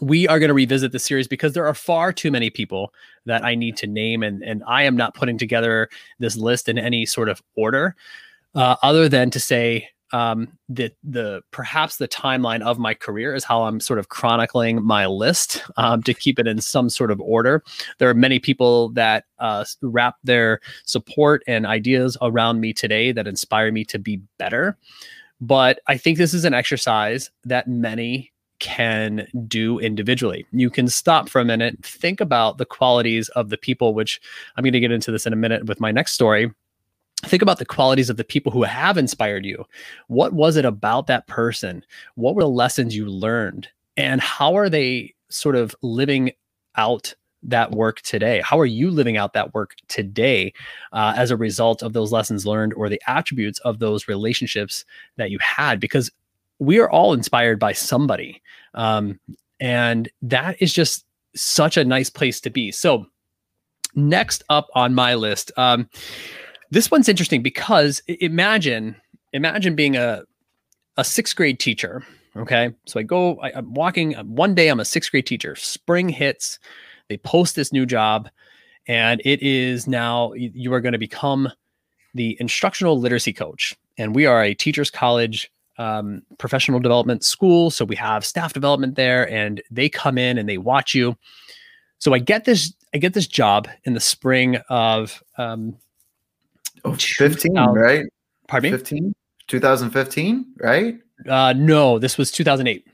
we 0.01 0.27
are 0.27 0.39
going 0.39 0.49
to 0.49 0.53
revisit 0.53 0.91
the 0.91 0.99
series 0.99 1.27
because 1.27 1.53
there 1.53 1.67
are 1.67 1.73
far 1.73 2.13
too 2.13 2.31
many 2.31 2.49
people 2.49 2.93
that 3.25 3.43
I 3.43 3.55
need 3.55 3.75
to 3.77 3.87
name, 3.87 4.23
and 4.23 4.43
and 4.43 4.63
I 4.67 4.83
am 4.83 4.95
not 4.95 5.15
putting 5.15 5.37
together 5.37 5.89
this 6.19 6.37
list 6.37 6.69
in 6.69 6.77
any 6.77 7.05
sort 7.05 7.29
of 7.29 7.41
order, 7.55 7.95
uh, 8.55 8.75
other 8.81 9.09
than 9.09 9.29
to 9.31 9.39
say 9.39 9.89
um, 10.13 10.47
the 10.69 10.91
the 11.03 11.41
perhaps 11.51 11.97
the 11.97 12.07
timeline 12.07 12.61
of 12.61 12.79
my 12.79 12.93
career 12.93 13.35
is 13.35 13.43
how 13.43 13.63
I'm 13.63 13.79
sort 13.79 13.99
of 13.99 14.09
chronicling 14.09 14.83
my 14.83 15.05
list 15.05 15.63
um, 15.77 16.03
to 16.03 16.13
keep 16.13 16.39
it 16.39 16.47
in 16.47 16.61
some 16.61 16.89
sort 16.89 17.11
of 17.11 17.19
order. 17.21 17.63
There 17.97 18.09
are 18.09 18.13
many 18.13 18.39
people 18.39 18.89
that 18.89 19.25
uh, 19.39 19.65
wrap 19.81 20.15
their 20.23 20.61
support 20.85 21.43
and 21.47 21.65
ideas 21.65 22.17
around 22.21 22.61
me 22.61 22.73
today 22.73 23.11
that 23.11 23.27
inspire 23.27 23.71
me 23.71 23.83
to 23.85 23.99
be 23.99 24.21
better. 24.37 24.77
But 25.39 25.79
I 25.87 25.97
think 25.97 26.17
this 26.17 26.33
is 26.33 26.45
an 26.45 26.53
exercise 26.53 27.29
that 27.43 27.67
many 27.67 28.31
can 28.59 29.27
do 29.47 29.77
individually. 29.77 30.47
You 30.51 30.71
can 30.71 30.87
stop 30.87 31.29
for 31.29 31.39
a 31.39 31.45
minute, 31.45 31.77
think 31.83 32.19
about 32.19 32.57
the 32.57 32.65
qualities 32.65 33.29
of 33.29 33.49
the 33.49 33.57
people, 33.57 33.93
which 33.93 34.19
I'm 34.55 34.63
going 34.63 34.73
to 34.73 34.79
get 34.79 34.91
into 34.91 35.11
this 35.11 35.27
in 35.27 35.33
a 35.33 35.35
minute 35.35 35.65
with 35.65 35.79
my 35.79 35.91
next 35.91 36.13
story 36.13 36.51
think 37.25 37.41
about 37.41 37.59
the 37.59 37.65
qualities 37.65 38.09
of 38.09 38.17
the 38.17 38.23
people 38.23 38.51
who 38.51 38.63
have 38.63 38.97
inspired 38.97 39.45
you. 39.45 39.65
What 40.07 40.33
was 40.33 40.55
it 40.55 40.65
about 40.65 41.07
that 41.07 41.27
person? 41.27 41.83
What 42.15 42.35
were 42.35 42.43
the 42.43 42.49
lessons 42.49 42.95
you 42.95 43.05
learned? 43.07 43.67
And 43.95 44.21
how 44.21 44.55
are 44.55 44.69
they 44.69 45.15
sort 45.29 45.55
of 45.55 45.75
living 45.81 46.31
out 46.75 47.13
that 47.43 47.71
work 47.71 48.01
today? 48.01 48.41
How 48.43 48.59
are 48.59 48.65
you 48.65 48.91
living 48.91 49.17
out 49.17 49.33
that 49.33 49.53
work 49.53 49.75
today 49.87 50.53
uh, 50.93 51.13
as 51.15 51.31
a 51.31 51.37
result 51.37 51.81
of 51.81 51.93
those 51.93 52.11
lessons 52.11 52.45
learned 52.45 52.73
or 52.75 52.89
the 52.89 53.01
attributes 53.07 53.59
of 53.59 53.79
those 53.79 54.07
relationships 54.07 54.85
that 55.15 55.31
you 55.31 55.39
had? 55.39 55.79
Because 55.79 56.11
we 56.59 56.79
are 56.79 56.89
all 56.89 57.13
inspired 57.13 57.59
by 57.59 57.73
somebody. 57.73 58.41
Um, 58.73 59.19
and 59.59 60.09
that 60.21 60.61
is 60.61 60.73
just 60.73 61.05
such 61.35 61.77
a 61.77 61.85
nice 61.85 62.09
place 62.09 62.39
to 62.41 62.49
be. 62.49 62.71
So, 62.71 63.07
next 63.95 64.43
up 64.49 64.67
on 64.75 64.93
my 64.93 65.15
list, 65.15 65.51
um, 65.57 65.89
this 66.69 66.91
one's 66.91 67.09
interesting 67.09 67.41
because 67.41 68.01
imagine 68.07 68.95
imagine 69.33 69.75
being 69.75 69.95
a 69.95 70.23
a 70.97 71.03
sixth 71.03 71.35
grade 71.35 71.59
teacher. 71.59 72.03
Okay, 72.35 72.73
so 72.85 72.99
I 72.99 73.03
go. 73.03 73.39
I, 73.39 73.49
am 73.57 73.73
walking. 73.73 74.13
One 74.13 74.53
day, 74.53 74.67
I'm 74.67 74.79
a 74.79 74.85
sixth 74.85 75.11
grade 75.11 75.25
teacher. 75.25 75.55
Spring 75.55 76.09
hits. 76.09 76.59
They 77.07 77.17
post 77.17 77.55
this 77.55 77.71
new 77.71 77.85
job, 77.85 78.29
and 78.87 79.21
it 79.23 79.41
is 79.41 79.87
now 79.87 80.33
you 80.33 80.73
are 80.73 80.81
going 80.81 80.93
to 80.93 80.99
become 80.99 81.49
the 82.13 82.37
instructional 82.39 82.99
literacy 82.99 83.33
coach. 83.33 83.75
And 83.97 84.13
we 84.13 84.25
are 84.25 84.43
a 84.43 84.53
teachers 84.53 84.91
college 84.91 85.51
um, 85.79 86.21
professional 86.37 86.79
development 86.79 87.23
school, 87.23 87.71
so 87.71 87.85
we 87.85 87.95
have 87.95 88.25
staff 88.25 88.53
development 88.53 88.95
there, 88.95 89.29
and 89.31 89.61
they 89.71 89.89
come 89.89 90.17
in 90.17 90.37
and 90.37 90.47
they 90.47 90.57
watch 90.57 90.93
you. 90.93 91.15
So 91.99 92.13
I 92.13 92.19
get 92.19 92.45
this 92.45 92.73
I 92.93 92.97
get 92.99 93.13
this 93.13 93.27
job 93.27 93.67
in 93.83 93.93
the 93.93 93.99
spring 93.99 94.57
of 94.69 95.23
um, 95.37 95.75
oh, 96.93 96.95
15, 96.95 97.55
right? 97.55 98.05
Pardon 98.47 98.71
me? 98.71 98.77
15? 98.77 99.13
2015, 99.47 100.45
right? 100.59 100.99
Uh, 101.27 101.53
no, 101.53 101.99
this 101.99 102.17
was 102.17 102.31
2008. 102.31 102.85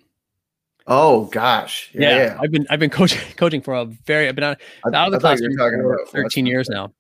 Oh 0.85 1.25
gosh, 1.25 1.89
yeah, 1.93 2.01
yeah, 2.01 2.17
yeah. 2.17 2.38
I've 2.41 2.51
been 2.51 2.67
I've 2.69 2.79
been 2.79 2.89
coaching 3.00 3.21
coaching 3.38 3.62
for 3.62 3.73
a 3.73 3.85
very 3.85 4.27
I've 4.27 4.35
been 4.35 4.43
out, 4.43 4.62
out 4.93 5.07
of 5.07 5.13
the 5.13 5.19
classroom 5.19 5.55
for 5.57 6.05
13 6.07 6.45
years 6.45 6.67
now. 6.69 6.93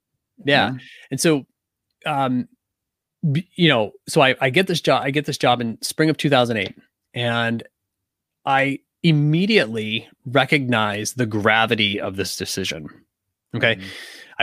Yeah. 0.45 0.71
yeah. 0.71 0.77
and 1.11 1.19
so, 1.19 1.45
um, 2.05 2.47
you 3.21 3.67
know, 3.67 3.91
so 4.07 4.21
I 4.21 4.35
I 4.39 4.49
get 4.49 4.67
this 4.67 4.79
job 4.79 5.03
I 5.03 5.11
get 5.11 5.25
this 5.25 5.37
job 5.37 5.59
in 5.59 5.81
spring 5.81 6.09
of 6.09 6.17
2008, 6.17 6.75
and 7.13 7.63
I 8.45 8.79
immediately 9.03 10.07
recognize 10.25 11.13
the 11.13 11.25
gravity 11.25 11.99
of 11.99 12.15
this 12.15 12.37
decision. 12.37 12.87
Okay. 13.55 13.75
Mm-hmm. 13.75 13.87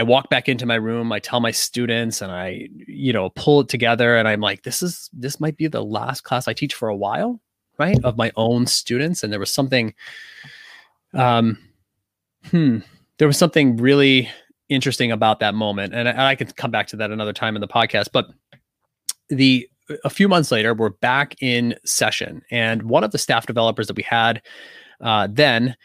I 0.01 0.03
walk 0.03 0.31
back 0.31 0.49
into 0.49 0.65
my 0.65 0.77
room, 0.77 1.13
I 1.13 1.19
tell 1.19 1.41
my 1.41 1.51
students 1.51 2.23
and 2.23 2.33
I, 2.33 2.69
you 2.87 3.13
know, 3.13 3.29
pull 3.31 3.61
it 3.61 3.69
together 3.69 4.17
and 4.17 4.27
I'm 4.27 4.41
like, 4.41 4.63
this 4.63 4.83
is 4.83 5.11
this 5.13 5.39
might 5.39 5.59
be 5.59 5.67
the 5.67 5.85
last 5.85 6.23
class 6.23 6.49
I 6.49 6.55
teach 6.55 6.73
for 6.75 6.89
a 6.89 6.97
while, 6.97 7.39
right? 7.79 8.03
Of 8.03 8.17
my 8.17 8.33
own 8.35 8.67
students. 8.67 9.23
And 9.23 9.31
there 9.31 9.39
was 9.39 9.53
something 9.53 9.95
um 11.13 11.59
hmm, 12.47 12.79
there 13.19 13.29
was 13.29 13.37
something 13.37 13.77
really 13.77 14.31
interesting 14.71 15.13
about 15.13 15.41
that 15.41 15.55
moment. 15.55 15.93
And 15.93 16.09
I, 16.09 16.13
and 16.13 16.23
I 16.23 16.35
could 16.35 16.57
come 16.57 16.71
back 16.71 16.87
to 16.89 16.97
that 16.97 17.11
another 17.11 17.35
time 17.35 17.55
in 17.55 17.61
the 17.61 17.69
podcast, 17.69 18.09
but 18.11 18.31
the 19.29 19.69
a 20.05 20.11
few 20.11 20.29
months 20.29 20.51
later, 20.51 20.73
we're 20.73 20.91
back 20.91 21.35
in 21.43 21.75
session, 21.85 22.43
and 22.51 22.85
one 22.85 23.05
of 23.05 23.11
the 23.11 23.19
staff 23.19 23.47
developers 23.47 23.89
that 23.89 23.97
we 23.97 24.05
had 24.05 24.41
uh, 25.01 25.29
then, 25.31 25.77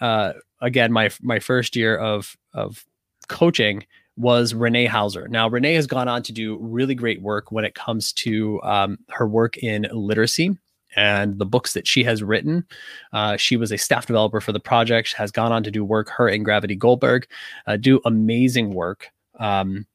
uh, 0.00 0.32
again, 0.60 0.92
my 0.92 1.10
my 1.22 1.38
first 1.38 1.76
year 1.76 1.96
of 1.96 2.36
of 2.52 2.84
coaching 3.32 3.84
was 4.16 4.54
Renee 4.54 4.86
Houser. 4.86 5.26
Now, 5.28 5.48
Renee 5.48 5.74
has 5.74 5.86
gone 5.86 6.06
on 6.06 6.22
to 6.24 6.32
do 6.32 6.58
really 6.60 6.94
great 6.94 7.22
work 7.22 7.50
when 7.50 7.64
it 7.64 7.74
comes 7.74 8.12
to 8.14 8.60
um, 8.62 8.98
her 9.08 9.26
work 9.26 9.56
in 9.58 9.88
literacy 9.90 10.56
and 10.94 11.38
the 11.38 11.46
books 11.46 11.72
that 11.72 11.86
she 11.86 12.04
has 12.04 12.22
written. 12.22 12.66
Uh, 13.12 13.36
she 13.36 13.56
was 13.56 13.72
a 13.72 13.78
staff 13.78 14.06
developer 14.06 14.40
for 14.40 14.52
the 14.52 14.60
project, 14.60 15.14
has 15.14 15.30
gone 15.30 15.50
on 15.50 15.62
to 15.62 15.70
do 15.70 15.84
work, 15.84 16.10
her 16.10 16.28
and 16.28 16.44
Gravity 16.44 16.76
Goldberg 16.76 17.26
uh, 17.66 17.78
do 17.78 18.00
amazing 18.04 18.74
work. 18.74 19.08
Um, 19.40 19.86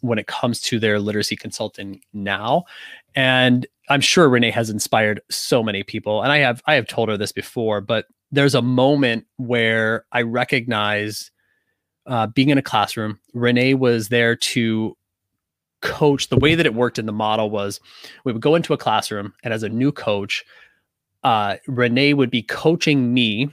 when 0.00 0.18
it 0.18 0.26
comes 0.26 0.60
to 0.60 0.78
their 0.78 1.00
literacy 1.00 1.36
consulting 1.36 2.00
now. 2.12 2.64
And 3.14 3.66
I'm 3.88 4.00
sure 4.00 4.28
Renee 4.28 4.50
has 4.50 4.70
inspired 4.70 5.20
so 5.30 5.62
many 5.62 5.82
people. 5.82 6.22
And 6.22 6.30
I 6.30 6.38
have 6.38 6.62
I 6.66 6.74
have 6.74 6.86
told 6.86 7.08
her 7.08 7.16
this 7.16 7.32
before, 7.32 7.80
but 7.80 8.06
there's 8.30 8.54
a 8.54 8.62
moment 8.62 9.26
where 9.36 10.04
I 10.12 10.22
recognize 10.22 11.30
uh, 12.08 12.26
being 12.26 12.48
in 12.48 12.58
a 12.58 12.62
classroom. 12.62 13.20
Renee 13.34 13.74
was 13.74 14.08
there 14.08 14.34
to 14.34 14.96
coach. 15.82 16.28
The 16.28 16.38
way 16.38 16.54
that 16.54 16.66
it 16.66 16.74
worked 16.74 16.98
in 16.98 17.06
the 17.06 17.12
model 17.12 17.50
was 17.50 17.80
we 18.24 18.32
would 18.32 18.42
go 18.42 18.54
into 18.54 18.72
a 18.72 18.78
classroom, 18.78 19.34
and 19.44 19.54
as 19.54 19.62
a 19.62 19.68
new 19.68 19.92
coach, 19.92 20.44
uh, 21.22 21.56
Renee 21.66 22.14
would 22.14 22.30
be 22.30 22.42
coaching 22.42 23.14
me 23.14 23.50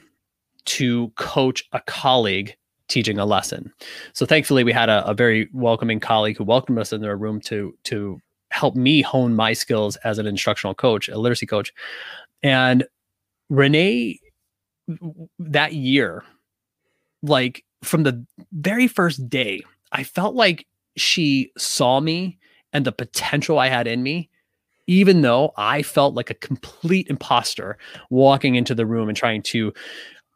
to 0.65 1.09
coach 1.15 1.63
a 1.73 1.81
colleague 1.81 2.55
teaching 2.87 3.19
a 3.19 3.25
lesson. 3.25 3.71
So 4.13 4.25
thankfully, 4.25 4.63
we 4.63 4.71
had 4.71 4.89
a, 4.89 5.05
a 5.05 5.13
very 5.13 5.49
welcoming 5.53 5.99
colleague 5.99 6.37
who 6.37 6.43
welcomed 6.43 6.79
us 6.79 6.93
in 6.93 7.01
their 7.01 7.17
room 7.17 7.39
to 7.41 7.77
to 7.85 8.19
help 8.51 8.75
me 8.75 9.01
hone 9.01 9.35
my 9.35 9.53
skills 9.53 9.97
as 9.97 10.17
an 10.17 10.27
instructional 10.27 10.73
coach, 10.73 11.09
a 11.09 11.17
literacy 11.17 11.45
coach. 11.45 11.73
And 12.41 12.85
Renee, 13.49 14.19
that 15.39 15.73
year, 15.73 16.23
like 17.21 17.63
from 17.85 18.03
the 18.03 18.25
very 18.51 18.87
first 18.87 19.29
day, 19.29 19.61
I 19.91 20.03
felt 20.03 20.35
like 20.35 20.65
she 20.97 21.51
saw 21.57 21.99
me 21.99 22.37
and 22.73 22.85
the 22.85 22.91
potential 22.91 23.59
I 23.59 23.69
had 23.69 23.87
in 23.87 24.03
me, 24.03 24.29
even 24.87 25.21
though 25.21 25.53
I 25.57 25.81
felt 25.81 26.13
like 26.13 26.29
a 26.29 26.35
complete 26.35 27.07
imposter 27.07 27.77
walking 28.09 28.55
into 28.55 28.75
the 28.75 28.85
room 28.85 29.09
and 29.09 29.17
trying 29.17 29.41
to 29.43 29.73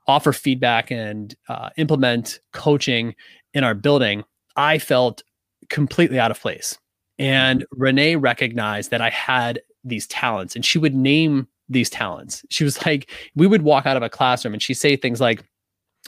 offer 0.07 0.33
feedback 0.33 0.89
and 0.89 1.35
uh, 1.49 1.69
implement 1.77 2.39
coaching 2.51 3.15
in 3.53 3.63
our 3.63 3.75
building, 3.75 4.23
I 4.55 4.79
felt 4.79 5.23
completely 5.69 6.19
out 6.19 6.31
of 6.31 6.39
place. 6.39 6.77
And 7.19 7.65
Renee 7.71 8.15
recognized 8.15 8.91
that 8.91 9.01
I 9.01 9.09
had 9.09 9.61
these 9.83 10.07
talents 10.07 10.55
and 10.55 10.65
she 10.65 10.79
would 10.79 10.95
name 10.95 11.47
these 11.67 11.89
talents. 11.89 12.43
She 12.49 12.63
was 12.63 12.83
like, 12.85 13.11
we 13.35 13.45
would 13.45 13.61
walk 13.61 13.85
out 13.85 13.97
of 13.97 14.03
a 14.03 14.09
classroom 14.09 14.53
and 14.53 14.63
she'd 14.63 14.75
say 14.75 14.95
things 14.95 15.21
like, 15.21 15.43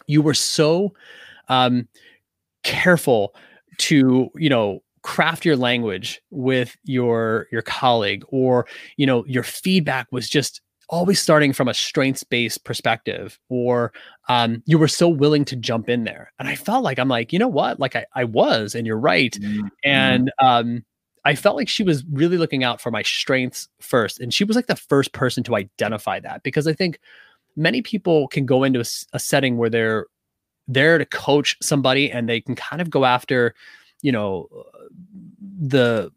You 0.07 0.21
were 0.21 0.33
so 0.33 0.93
um, 1.51 1.87
careful 2.63 3.35
to, 3.77 4.29
you 4.35 4.49
know, 4.49 4.81
craft 5.03 5.45
your 5.45 5.55
language 5.55 6.21
with 6.29 6.77
your 6.83 7.47
your 7.51 7.63
colleague 7.63 8.23
or 8.27 8.67
you 8.97 9.05
know 9.05 9.25
your 9.25 9.41
feedback 9.41 10.07
was 10.11 10.29
just 10.29 10.61
always 10.89 11.19
starting 11.19 11.53
from 11.53 11.67
a 11.67 11.73
strengths 11.73 12.23
based 12.23 12.63
perspective 12.65 13.39
or 13.49 13.91
um, 14.29 14.61
you 14.65 14.77
were 14.77 14.87
so 14.87 15.07
willing 15.07 15.45
to 15.45 15.55
jump 15.55 15.89
in 15.89 16.03
there. 16.03 16.31
And 16.37 16.47
i 16.47 16.55
felt 16.55 16.83
like 16.83 16.99
i'm 16.99 17.07
like 17.07 17.33
you 17.33 17.39
know 17.39 17.47
what? 17.47 17.79
Like 17.79 17.95
i, 17.95 18.05
I 18.15 18.25
was 18.25 18.75
and 18.75 18.85
you're 18.85 18.99
right. 18.99 19.31
Mm-hmm. 19.31 19.67
and 19.83 20.31
um, 20.39 20.85
i 21.25 21.33
felt 21.33 21.55
like 21.55 21.69
she 21.69 21.83
was 21.83 22.03
really 22.11 22.37
looking 22.37 22.63
out 22.63 22.79
for 22.79 22.91
my 22.91 23.01
strengths 23.01 23.67
first 23.79 24.19
and 24.19 24.33
she 24.33 24.43
was 24.43 24.55
like 24.55 24.67
the 24.67 24.75
first 24.75 25.13
person 25.13 25.43
to 25.43 25.55
identify 25.55 26.19
that 26.19 26.43
because 26.43 26.67
i 26.67 26.73
think 26.73 26.99
many 27.55 27.81
people 27.81 28.27
can 28.27 28.45
go 28.45 28.63
into 28.63 28.79
a, 28.79 28.85
a 29.13 29.19
setting 29.19 29.57
where 29.57 29.69
they're 29.69 30.05
there 30.67 30.97
to 30.97 31.05
coach 31.05 31.57
somebody 31.61 32.11
and 32.11 32.29
they 32.29 32.41
can 32.41 32.55
kind 32.55 32.81
of 32.81 32.89
go 32.89 33.05
after 33.05 33.53
you 34.01 34.11
know 34.11 34.47
the 35.59 36.11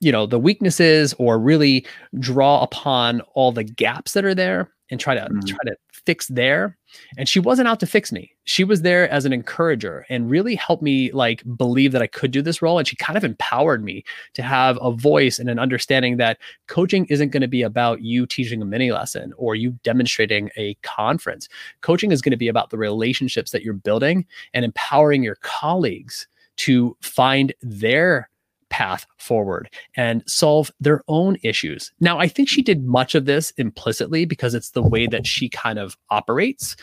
you 0.00 0.10
know 0.10 0.26
the 0.26 0.38
weaknesses 0.38 1.14
or 1.18 1.38
really 1.38 1.86
draw 2.18 2.62
upon 2.62 3.20
all 3.34 3.52
the 3.52 3.64
gaps 3.64 4.12
that 4.12 4.24
are 4.24 4.34
there 4.34 4.70
and 4.90 4.98
try 4.98 5.14
to 5.14 5.20
mm-hmm. 5.20 5.40
try 5.40 5.58
to 5.66 5.76
fix 5.92 6.26
there 6.28 6.76
and 7.16 7.28
she 7.28 7.40
wasn't 7.40 7.68
out 7.68 7.80
to 7.80 7.86
fix 7.86 8.12
me. 8.12 8.32
She 8.44 8.64
was 8.64 8.82
there 8.82 9.08
as 9.10 9.24
an 9.24 9.32
encourager 9.32 10.06
and 10.08 10.30
really 10.30 10.54
helped 10.54 10.82
me 10.82 11.10
like 11.12 11.42
believe 11.56 11.92
that 11.92 12.02
i 12.02 12.06
could 12.06 12.30
do 12.30 12.42
this 12.42 12.62
role. 12.62 12.78
And 12.78 12.86
she 12.86 12.96
kind 12.96 13.16
of 13.16 13.24
empowered 13.24 13.84
me 13.84 14.04
to 14.34 14.42
have 14.42 14.78
a 14.80 14.92
voice 14.92 15.38
and 15.38 15.50
an 15.50 15.58
understanding 15.58 16.16
that 16.16 16.38
coaching 16.66 17.06
isn't 17.06 17.30
going 17.30 17.42
to 17.42 17.48
be 17.48 17.62
about 17.62 18.02
you 18.02 18.26
teaching 18.26 18.62
a 18.62 18.64
mini 18.64 18.92
lesson 18.92 19.32
or 19.36 19.54
you 19.54 19.72
demonstrating 19.82 20.50
a 20.56 20.74
conference. 20.82 21.48
Coaching 21.82 22.12
is 22.12 22.22
going 22.22 22.30
to 22.30 22.36
be 22.36 22.48
about 22.48 22.70
the 22.70 22.78
relationships 22.78 23.50
that 23.50 23.62
you're 23.62 23.74
building 23.74 24.24
and 24.54 24.64
empowering 24.64 25.22
your 25.22 25.36
colleagues 25.42 26.26
to 26.56 26.96
find 27.00 27.52
their 27.62 28.29
path 28.70 29.06
forward 29.18 29.68
and 29.96 30.22
solve 30.26 30.70
their 30.80 31.02
own 31.08 31.36
issues. 31.42 31.92
Now, 32.00 32.18
I 32.18 32.28
think 32.28 32.48
she 32.48 32.62
did 32.62 32.84
much 32.84 33.14
of 33.14 33.26
this 33.26 33.50
implicitly 33.58 34.24
because 34.24 34.54
it's 34.54 34.70
the 34.70 34.82
way 34.82 35.06
that 35.08 35.26
she 35.26 35.48
kind 35.48 35.78
of 35.78 35.96
operates. 36.08 36.76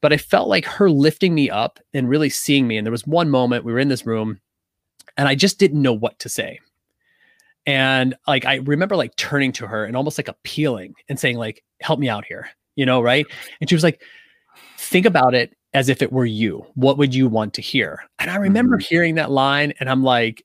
But 0.00 0.12
I 0.12 0.16
felt 0.16 0.48
like 0.48 0.64
her 0.64 0.90
lifting 0.90 1.34
me 1.34 1.48
up 1.48 1.80
and 1.94 2.08
really 2.08 2.28
seeing 2.28 2.68
me. 2.68 2.76
And 2.76 2.86
there 2.86 2.92
was 2.92 3.06
one 3.06 3.30
moment 3.30 3.64
we 3.64 3.72
were 3.72 3.78
in 3.78 3.88
this 3.88 4.06
room 4.06 4.40
and 5.16 5.26
I 5.26 5.34
just 5.34 5.58
didn't 5.58 5.82
know 5.82 5.92
what 5.92 6.18
to 6.20 6.28
say. 6.28 6.60
And 7.66 8.16
like, 8.26 8.44
I 8.44 8.56
remember 8.56 8.96
like 8.96 9.14
turning 9.16 9.52
to 9.52 9.66
her 9.66 9.84
and 9.84 9.96
almost 9.96 10.18
like 10.18 10.28
appealing 10.28 10.94
and 11.08 11.18
saying, 11.18 11.36
like, 11.36 11.62
help 11.80 11.98
me 11.98 12.08
out 12.08 12.24
here, 12.24 12.48
you 12.76 12.86
know, 12.86 13.00
right? 13.00 13.26
And 13.60 13.68
she 13.68 13.76
was 13.76 13.84
like, 13.84 14.00
think 14.78 15.04
about 15.04 15.34
it 15.34 15.54
as 15.74 15.88
if 15.88 16.00
it 16.00 16.12
were 16.12 16.24
you. 16.24 16.64
What 16.74 16.96
would 16.96 17.14
you 17.14 17.28
want 17.28 17.52
to 17.54 17.62
hear? 17.62 18.04
And 18.18 18.30
I 18.30 18.36
remember 18.36 18.76
mm-hmm. 18.76 18.86
hearing 18.88 19.14
that 19.16 19.30
line 19.30 19.74
and 19.80 19.90
I'm 19.90 20.02
like, 20.02 20.44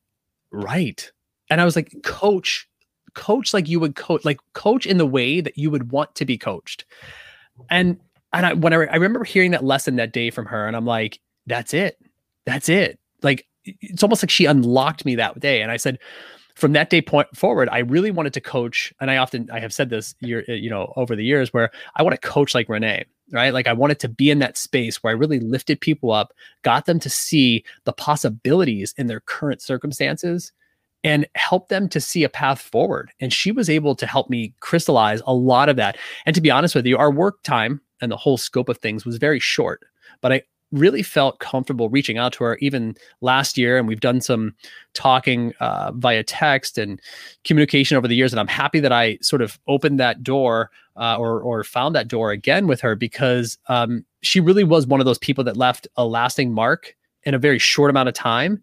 right. 0.54 1.12
And 1.50 1.60
I 1.60 1.66
was 1.66 1.76
like, 1.76 1.94
coach, 2.04 2.68
coach 3.14 3.54
like 3.54 3.68
you 3.68 3.80
would 3.80 3.96
coach, 3.96 4.24
like 4.24 4.40
coach 4.54 4.86
in 4.86 4.98
the 4.98 5.06
way 5.06 5.42
that 5.42 5.58
you 5.58 5.70
would 5.70 5.92
want 5.92 6.16
to 6.16 6.26
be 6.26 6.38
coached. 6.38 6.86
And 7.70 8.00
and 8.32 8.46
I 8.46 8.54
when 8.54 8.74
I, 8.74 8.78
I 8.78 8.96
remember 8.96 9.24
hearing 9.24 9.52
that 9.52 9.64
lesson 9.64 9.98
that 9.98 10.14
day 10.14 10.30
from 10.30 10.46
her, 10.46 10.68
and 10.68 10.76
I'm 10.76 10.86
like, 10.86 11.20
that's 11.46 11.74
it. 11.74 11.98
That's 12.46 12.70
it. 12.70 13.00
Like 13.22 13.46
it's 13.66 14.04
almost 14.04 14.24
like 14.24 14.30
she 14.30 14.46
unlocked 14.46 15.06
me 15.06 15.16
that 15.16 15.40
day. 15.40 15.62
And 15.62 15.72
I 15.72 15.78
said, 15.78 16.00
from 16.56 16.74
that 16.74 16.90
day 16.90 17.02
point 17.02 17.28
forward, 17.36 17.70
I 17.72 17.80
really 17.80 18.12
wanted 18.12 18.34
to 18.34 18.42
coach. 18.42 18.94
And 19.00 19.10
I 19.10 19.18
often 19.18 19.50
I 19.52 19.60
have 19.60 19.74
said 19.74 19.90
this 19.90 20.16
year, 20.20 20.44
uh, 20.48 20.54
you 20.54 20.70
know, 20.70 20.94
over 20.96 21.16
the 21.16 21.24
years 21.24 21.54
where 21.54 21.72
I 21.96 22.04
want 22.04 22.20
to 22.20 22.28
coach 22.28 22.54
like 22.54 22.70
Renee 22.70 23.06
right? 23.34 23.54
Like 23.54 23.68
I 23.68 23.74
wanted 23.74 24.00
to 24.00 24.08
be 24.08 24.30
in 24.30 24.40
that 24.40 24.58
space 24.58 25.04
where 25.04 25.12
I 25.12 25.18
really 25.18 25.40
lifted 25.40 25.82
people 25.82 26.12
up, 26.12 26.34
got 26.62 26.86
them 26.86 27.00
to 27.00 27.10
see 27.10 27.66
the 27.84 27.94
possibilities 27.94 28.94
in 28.98 29.08
their 29.08 29.20
current 29.22 29.62
circumstances 29.62 30.52
and 31.04 31.28
help 31.36 31.68
them 31.68 31.90
to 31.90 32.00
see 32.00 32.24
a 32.24 32.30
path 32.30 32.62
forward. 32.62 33.12
And 33.20 33.34
she 33.34 33.52
was 33.52 33.70
able 33.70 33.96
to 33.96 34.08
help 34.08 34.30
me 34.30 34.54
crystallize 34.62 35.22
a 35.26 35.34
lot 35.34 35.68
of 35.68 35.76
that. 35.76 35.98
And 36.26 36.34
to 36.36 36.42
be 36.42 36.52
honest 36.52 36.76
with 36.76 36.86
you, 36.86 36.98
our 36.98 37.12
work 37.12 37.44
time 37.44 37.82
and 38.00 38.12
the 38.12 38.18
whole 38.18 38.38
scope 38.38 38.70
of 38.70 38.78
things 38.78 39.06
was 39.06 39.18
very 39.18 39.40
short, 39.40 39.82
but 40.22 40.32
I 40.32 40.44
really 40.74 41.04
felt 41.04 41.40
comfortable 41.40 41.88
reaching 41.90 42.18
out 42.18 42.34
to 42.34 42.44
her 42.44 42.58
even 42.58 42.96
last 43.22 43.58
year 43.58 43.78
and 43.78 43.88
we've 43.88 44.02
done 44.02 44.20
some 44.20 44.54
talking 44.94 45.54
uh, 45.60 45.92
via 45.96 46.24
text 46.24 46.78
and 46.78 47.00
communication 47.46 47.96
over 47.96 48.08
the 48.08 48.16
years 48.16 48.34
and 48.34 48.40
i'm 48.40 48.48
happy 48.48 48.80
that 48.80 48.92
i 48.92 49.18
sort 49.22 49.42
of 49.42 49.60
opened 49.68 50.00
that 50.00 50.24
door 50.24 50.70
uh, 50.96 51.16
or 51.18 51.42
or 51.42 51.64
found 51.64 51.96
that 51.96 52.08
door 52.08 52.32
again 52.32 52.68
with 52.68 52.82
her 52.82 52.96
because 52.96 53.58
um, 53.68 54.06
she 54.22 54.40
really 54.40 54.64
was 54.64 54.86
one 54.86 55.00
of 55.00 55.06
those 55.06 55.18
people 55.18 55.44
that 55.44 55.58
left 55.58 55.88
a 55.96 56.06
lasting 56.06 56.52
mark 56.54 56.96
in 57.24 57.34
a 57.34 57.40
very 57.40 57.60
short 57.60 57.90
amount 57.90 58.10
of 58.10 58.16
time. 58.16 58.62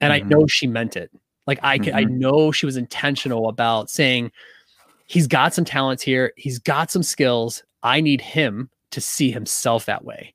And 0.00 0.12
Mhm. 0.12 0.16
I 0.16 0.18
know 0.28 0.46
she 0.46 0.66
meant 0.66 0.96
it. 0.96 1.10
Like 1.46 1.58
I 1.62 1.78
can, 1.78 1.94
I 1.94 2.04
know 2.04 2.52
she 2.52 2.66
was 2.66 2.76
intentional 2.76 3.48
about 3.48 3.90
saying, 3.90 4.30
he's 5.06 5.26
got 5.26 5.54
some 5.54 5.64
talents 5.64 6.02
here. 6.02 6.32
He's 6.36 6.58
got 6.58 6.90
some 6.90 7.02
skills. 7.02 7.64
I 7.82 8.00
need 8.00 8.20
him 8.20 8.70
to 8.92 9.00
see 9.00 9.30
himself 9.32 9.86
that 9.86 10.04
way. 10.04 10.34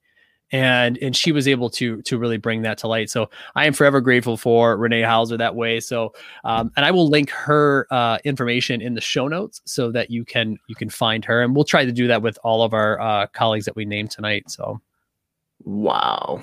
And 0.53 0.97
and 1.01 1.13
she 1.13 1.33
was 1.33 1.45
able 1.47 1.69
to 1.71 2.01
to 2.03 2.17
really 2.17 2.37
bring 2.37 2.61
that 2.61 2.77
to 2.77 2.87
light. 2.87 3.09
So 3.09 3.29
I 3.55 3.65
am 3.65 3.73
forever 3.73 3.99
grateful 3.99 4.37
for 4.37 4.77
Renee 4.77 5.01
Houser 5.01 5.35
that 5.37 5.55
way. 5.55 5.81
So 5.81 6.13
um, 6.45 6.71
and 6.77 6.85
I 6.85 6.91
will 6.91 7.09
link 7.09 7.29
her 7.31 7.85
uh, 7.91 8.17
information 8.23 8.81
in 8.81 8.93
the 8.93 9.01
show 9.01 9.27
notes 9.27 9.61
so 9.65 9.91
that 9.91 10.09
you 10.09 10.23
can 10.23 10.57
you 10.67 10.75
can 10.75 10.89
find 10.89 11.25
her. 11.25 11.41
And 11.41 11.53
we'll 11.53 11.65
try 11.65 11.83
to 11.83 11.91
do 11.91 12.07
that 12.07 12.21
with 12.21 12.39
all 12.45 12.63
of 12.63 12.73
our 12.73 12.97
uh, 13.01 13.27
colleagues 13.27 13.65
that 13.65 13.75
we 13.75 13.83
named 13.83 14.11
tonight. 14.11 14.49
So 14.49 14.79
Wow. 15.65 16.41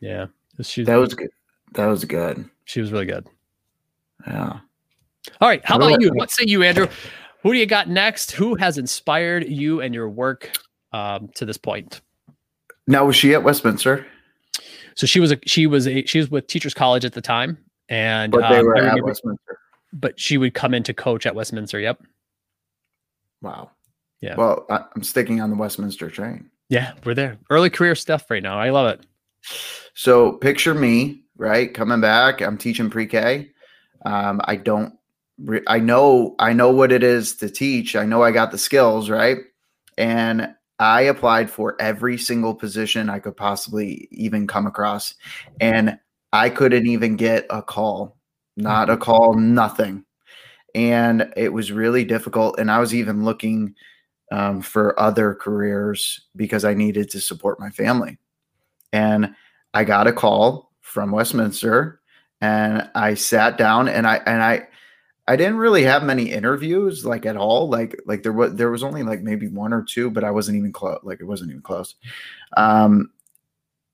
yeah, 0.00 0.26
she 0.60 0.84
That 0.84 0.96
was 0.96 1.14
good. 1.14 1.30
That 1.72 1.86
was 1.86 2.04
good. 2.04 2.48
she 2.66 2.80
was 2.82 2.92
really 2.92 3.06
good. 3.06 3.26
Yeah. 4.26 4.58
All 5.40 5.48
right, 5.48 5.64
how 5.64 5.76
about 5.76 5.88
about- 5.92 6.02
you? 6.02 6.10
What 6.14 6.30
say 6.30 6.44
you, 6.46 6.62
Andrew? 6.62 6.88
Who 7.42 7.52
do 7.52 7.58
you 7.58 7.66
got 7.66 7.88
next? 7.88 8.32
Who 8.32 8.54
has 8.56 8.76
inspired 8.76 9.48
you 9.48 9.80
and 9.80 9.94
your 9.94 10.08
work 10.10 10.50
um, 10.92 11.28
to 11.36 11.44
this 11.46 11.56
point? 11.56 12.00
Now 12.86 13.04
was 13.06 13.16
she 13.16 13.34
at 13.34 13.42
Westminster? 13.42 14.06
So 14.94 15.06
she 15.06 15.20
was 15.20 15.32
a 15.32 15.38
she 15.46 15.66
was 15.66 15.86
a 15.86 16.04
she 16.06 16.18
was 16.18 16.30
with 16.30 16.46
Teachers 16.46 16.72
College 16.74 17.04
at 17.04 17.12
the 17.12 17.20
time, 17.20 17.58
and 17.88 18.32
But 18.32 18.48
they 18.48 18.58
um, 18.58 18.66
were 18.66 18.76
at 18.76 18.82
remember- 18.84 19.04
Westminster. 19.06 19.58
but 19.92 20.18
she 20.18 20.38
would 20.38 20.54
come 20.54 20.72
in 20.74 20.82
to 20.84 20.94
coach 20.94 21.26
at 21.26 21.34
Westminster. 21.34 21.78
Yep. 21.80 22.02
Wow. 23.42 23.70
Yeah. 24.20 24.36
Well, 24.36 24.64
I, 24.70 24.84
I'm 24.94 25.02
sticking 25.02 25.40
on 25.40 25.50
the 25.50 25.56
Westminster 25.56 26.10
train. 26.10 26.50
Yeah, 26.68 26.94
we're 27.04 27.14
there. 27.14 27.38
Early 27.50 27.70
career 27.70 27.94
stuff 27.94 28.30
right 28.30 28.42
now. 28.42 28.58
I 28.58 28.70
love 28.70 28.88
it. 28.88 29.06
So 29.94 30.32
picture 30.32 30.74
me, 30.74 31.22
right? 31.36 31.72
Coming 31.72 32.00
back. 32.00 32.40
I'm 32.40 32.58
teaching 32.58 32.90
pre-K. 32.90 33.50
Um, 34.04 34.40
I 34.44 34.56
don't. 34.56 34.94
Re- 35.38 35.62
I 35.66 35.78
know. 35.78 36.34
I 36.38 36.54
know 36.54 36.70
what 36.70 36.90
it 36.92 37.02
is 37.02 37.36
to 37.36 37.50
teach. 37.50 37.94
I 37.94 38.06
know 38.06 38.22
I 38.22 38.30
got 38.32 38.50
the 38.50 38.58
skills, 38.58 39.10
right? 39.10 39.38
And 39.98 40.54
I 40.78 41.02
applied 41.02 41.50
for 41.50 41.80
every 41.80 42.18
single 42.18 42.54
position 42.54 43.08
I 43.08 43.18
could 43.18 43.36
possibly 43.36 44.08
even 44.10 44.46
come 44.46 44.66
across, 44.66 45.14
and 45.60 45.98
I 46.32 46.50
couldn't 46.50 46.86
even 46.86 47.16
get 47.16 47.46
a 47.50 47.62
call. 47.62 48.16
Not 48.56 48.90
a 48.90 48.96
call. 48.96 49.34
Nothing. 49.34 50.04
And 50.74 51.32
it 51.36 51.52
was 51.52 51.72
really 51.72 52.04
difficult. 52.04 52.58
And 52.58 52.70
I 52.70 52.78
was 52.78 52.94
even 52.94 53.24
looking 53.24 53.74
um, 54.32 54.60
for 54.60 54.98
other 54.98 55.34
careers 55.34 56.26
because 56.34 56.64
I 56.64 56.74
needed 56.74 57.10
to 57.10 57.20
support 57.20 57.60
my 57.60 57.70
family. 57.70 58.18
And 58.92 59.34
I 59.74 59.84
got 59.84 60.06
a 60.06 60.12
call 60.12 60.72
from 60.80 61.10
Westminster 61.10 62.00
and 62.40 62.88
I 62.94 63.14
sat 63.14 63.58
down 63.58 63.88
and 63.88 64.06
I 64.06 64.16
and 64.26 64.42
I 64.42 64.68
I 65.28 65.36
didn't 65.36 65.56
really 65.56 65.82
have 65.82 66.04
many 66.04 66.30
interviews 66.30 67.04
like 67.04 67.26
at 67.26 67.36
all 67.36 67.68
like 67.68 68.00
like 68.06 68.22
there 68.22 68.32
was 68.32 68.54
there 68.54 68.70
was 68.70 68.82
only 68.82 69.02
like 69.02 69.22
maybe 69.22 69.48
one 69.48 69.72
or 69.72 69.82
two 69.82 70.10
but 70.10 70.24
I 70.24 70.30
wasn't 70.30 70.56
even 70.58 70.72
close 70.72 71.00
like 71.02 71.20
it 71.20 71.24
wasn't 71.24 71.50
even 71.50 71.62
close. 71.62 71.94
Um 72.56 73.10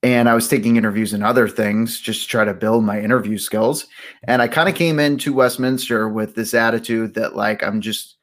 and 0.02 0.28
I 0.28 0.34
was 0.34 0.48
taking 0.48 0.76
interviews 0.76 1.12
and 1.12 1.22
other 1.22 1.48
things 1.48 2.00
just 2.00 2.22
to 2.22 2.28
try 2.28 2.44
to 2.44 2.52
build 2.52 2.84
my 2.84 3.00
interview 3.00 3.38
skills. 3.38 3.86
And 4.24 4.42
I 4.42 4.48
kind 4.48 4.68
of 4.68 4.74
came 4.74 4.98
into 4.98 5.32
Westminster 5.32 6.08
with 6.08 6.34
this 6.34 6.54
attitude 6.54 7.14
that 7.14 7.36
like 7.36 7.62
I'm 7.62 7.80
just 7.80 8.16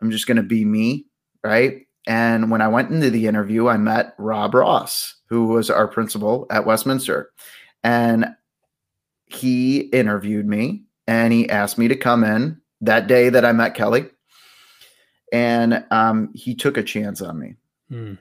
I'm 0.00 0.10
just 0.10 0.26
to 0.28 0.42
be 0.42 0.64
me 0.64 1.06
right? 1.44 1.86
And 2.06 2.50
when 2.50 2.62
I 2.62 2.68
went 2.68 2.90
into 2.90 3.10
the 3.10 3.26
interview, 3.26 3.68
I 3.68 3.76
met 3.76 4.14
Rob 4.18 4.54
Ross, 4.54 5.14
who 5.28 5.46
was 5.48 5.70
our 5.70 5.86
principal 5.86 6.46
at 6.50 6.64
Westminster. 6.64 7.30
And 7.84 8.34
he 9.26 9.80
interviewed 9.80 10.46
me 10.46 10.84
and 11.08 11.32
he 11.32 11.48
asked 11.48 11.78
me 11.78 11.88
to 11.88 11.96
come 11.96 12.22
in 12.22 12.60
that 12.82 13.08
day 13.08 13.30
that 13.30 13.44
I 13.44 13.52
met 13.52 13.74
Kelly. 13.74 14.06
And 15.32 15.84
um, 15.90 16.30
he 16.34 16.54
took 16.54 16.76
a 16.76 16.82
chance 16.82 17.20
on 17.22 17.38
me. 17.38 17.54
Hmm. 17.88 18.14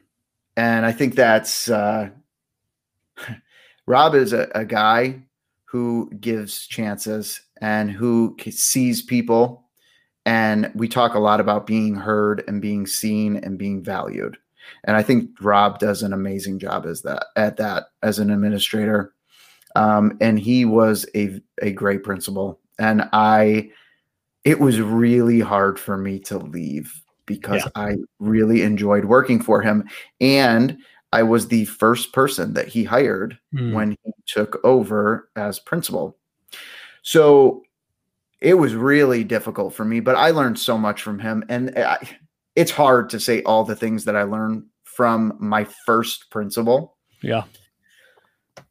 And 0.56 0.86
I 0.86 0.94
think 0.94 1.16
that's 1.16 1.70
uh, 1.70 2.10
Rob 3.86 4.16
is 4.16 4.34
a, 4.34 4.50
a 4.56 4.66
guy 4.66 5.22
who 5.66 6.10
gives 6.20 6.66
chances 6.66 7.42
and 7.62 7.92
who 7.92 8.36
sees 8.50 9.02
people. 9.02 9.66
And 10.26 10.72
we 10.74 10.88
talk 10.88 11.14
a 11.14 11.20
lot 11.20 11.40
about 11.40 11.68
being 11.68 11.96
heard 11.96 12.44
and 12.48 12.62
being 12.62 12.88
seen 12.88 13.38
and 13.38 13.58
being 13.58 13.84
valued. 13.84 14.38
And 14.86 14.96
I 14.96 15.04
think 15.04 15.30
Rob 15.42 15.80
does 15.80 16.04
an 16.04 16.14
amazing 16.14 16.60
job 16.60 16.86
as 16.86 17.02
that 17.02 17.28
at 17.36 17.58
that 17.58 17.88
as 18.02 18.20
an 18.20 18.30
administrator. 18.32 19.14
Um, 19.76 20.18
and 20.20 20.40
he 20.40 20.66
was 20.66 21.06
a 21.16 21.42
a 21.62 21.72
great 21.72 22.04
principal. 22.04 22.60
And 22.80 23.08
I 23.14 23.72
it 24.44 24.60
was 24.60 24.80
really 24.80 25.42
hard 25.42 25.78
for 25.80 25.98
me 25.98 26.20
to 26.20 26.38
leave 26.38 27.02
because 27.26 27.64
Yeah. 27.66 27.72
I 27.76 27.98
really 28.20 28.62
enjoyed 28.62 29.04
working 29.06 29.42
for 29.42 29.62
him. 29.62 29.84
And 30.22 30.78
I 31.12 31.24
was 31.24 31.48
the 31.50 31.66
first 31.66 32.14
person 32.14 32.54
that 32.54 32.68
he 32.70 32.84
hired 32.86 33.38
Hmm. 33.52 33.74
when 33.74 33.92
he 33.92 34.14
took 34.26 34.64
over 34.64 35.30
as 35.36 35.60
principal. 35.60 36.18
So 37.02 37.64
it 38.40 38.54
was 38.54 38.74
really 38.76 39.24
difficult 39.26 39.74
for 39.74 39.84
me, 39.84 40.00
but 40.00 40.16
I 40.16 40.30
learned 40.32 40.60
so 40.60 40.78
much 40.78 41.02
from 41.02 41.20
him. 41.20 41.44
And 41.50 41.78
I, 41.78 41.98
it's 42.56 42.72
hard 42.72 43.10
to 43.10 43.20
say 43.20 43.42
all 43.44 43.64
the 43.66 43.76
things 43.76 44.06
that 44.06 44.16
I 44.16 44.24
learned 44.24 44.64
from 44.84 45.36
my 45.40 45.66
first 45.86 46.30
principal 46.30 46.96
Yeah. 47.22 47.44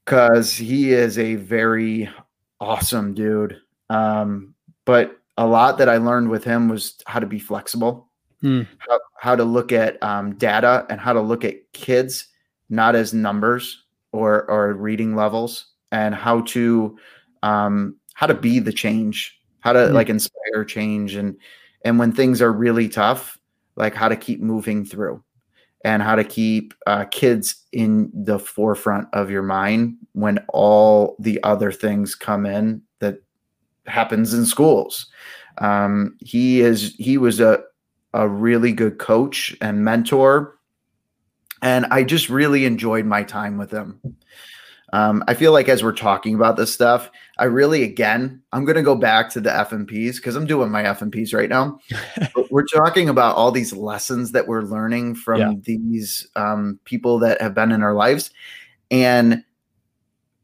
because 0.05 0.53
he 0.55 0.93
is 0.93 1.19
a 1.19 1.35
very 1.35 2.09
awesome 2.61 3.13
dude. 3.13 3.61
Um, 3.91 4.55
but 4.85 5.19
a 5.37 5.47
lot 5.47 5.79
that 5.79 5.89
I 5.89 5.97
learned 5.99 6.31
with 6.31 6.45
him 6.45 6.69
was 6.69 6.97
how 7.07 7.21
to 7.21 7.27
be 7.27 7.39
flexible, 7.39 8.11
Hmm. 8.41 8.63
how, 8.79 9.01
how 9.19 9.37
to 9.37 9.45
look 9.45 9.73
at 9.73 10.03
um, 10.03 10.35
data 10.35 10.87
and 10.91 11.01
how 11.01 11.13
to 11.13 11.21
look 11.21 11.45
at 11.45 11.73
kids 11.73 12.29
not 12.69 12.95
as 12.95 13.15
numbers 13.15 13.85
or 14.13 14.49
or 14.51 14.75
reading 14.75 15.15
levels, 15.15 15.67
and 15.93 16.15
how 16.15 16.41
to 16.43 16.99
um, 17.43 17.97
how 18.15 18.27
to 18.27 18.35
be 18.35 18.59
the 18.59 18.73
change, 18.73 19.39
how 19.61 19.73
to 19.73 19.89
Hmm. 19.89 19.95
like 19.95 20.09
inspire 20.09 20.65
change, 20.65 21.15
and 21.15 21.37
and 21.85 21.99
when 21.99 22.13
things 22.13 22.43
are 22.43 22.53
really 22.53 22.89
tough, 22.89 23.39
like 23.77 23.95
how 23.95 24.09
to 24.09 24.17
keep 24.17 24.41
moving 24.41 24.85
through 24.85 25.23
and 25.85 26.03
how 26.03 26.17
to 26.17 26.25
keep 26.25 26.75
uh, 26.87 27.05
kids 27.05 27.63
in 27.73 28.11
the 28.13 28.39
forefront 28.39 29.07
of 29.13 29.31
your 29.31 29.43
mind 29.43 29.97
when 30.13 30.39
all 30.49 31.15
the 31.21 31.41
other 31.45 31.71
things 31.71 32.15
come 32.15 32.47
in 32.47 32.83
happens 33.87 34.35
in 34.35 34.45
schools. 34.47 35.07
Um, 35.59 36.17
he 36.21 36.61
is 36.61 36.95
he 36.99 37.19
was 37.19 37.41
a 37.41 37.63
a 38.13 38.29
really 38.29 38.73
good 38.73 38.99
coach 38.99 39.57
and 39.61 39.85
mentor, 39.85 40.59
and 41.63 41.87
I 41.87 42.03
just 42.05 42.29
really 42.29 42.65
enjoyed 42.65 43.07
my 43.07 43.23
time 43.23 43.57
with 43.59 43.71
him. 43.71 44.01
Um, 44.93 45.25
I 45.27 45.35
feel 45.35 45.53
like 45.53 45.69
as 45.69 45.83
we're 45.83 45.93
talking 45.93 46.35
about 46.37 46.57
this 46.57 46.73
stuff, 46.73 47.11
I 47.39 47.45
really 47.45 47.83
again 47.83 48.41
I'm 48.53 48.65
going 48.65 48.77
to 48.77 48.83
go 48.83 48.95
back 48.95 49.29
to 49.31 49.41
the 49.41 49.51
FMPs 49.51 50.17
because 50.17 50.37
I'm 50.37 50.47
doing 50.47 50.71
my 50.71 50.85
FMPs 50.85 51.35
right 51.35 51.49
now. 51.49 51.79
but 52.35 52.51
we're 52.53 52.67
talking 52.67 53.09
about 53.09 53.35
all 53.37 53.51
these 53.51 53.73
lessons 53.73 54.33
that 54.33 54.47
we're 54.47 54.63
learning 54.63 55.17
from 55.17 55.41
Yeah. 55.41 55.53
these 55.63 56.27
um, 56.37 56.79
people 56.85 57.19
that 57.19 57.41
have 57.41 57.53
been 57.55 57.73
in 57.73 57.83
our 57.83 57.95
lives, 57.95 58.31
and 58.91 59.43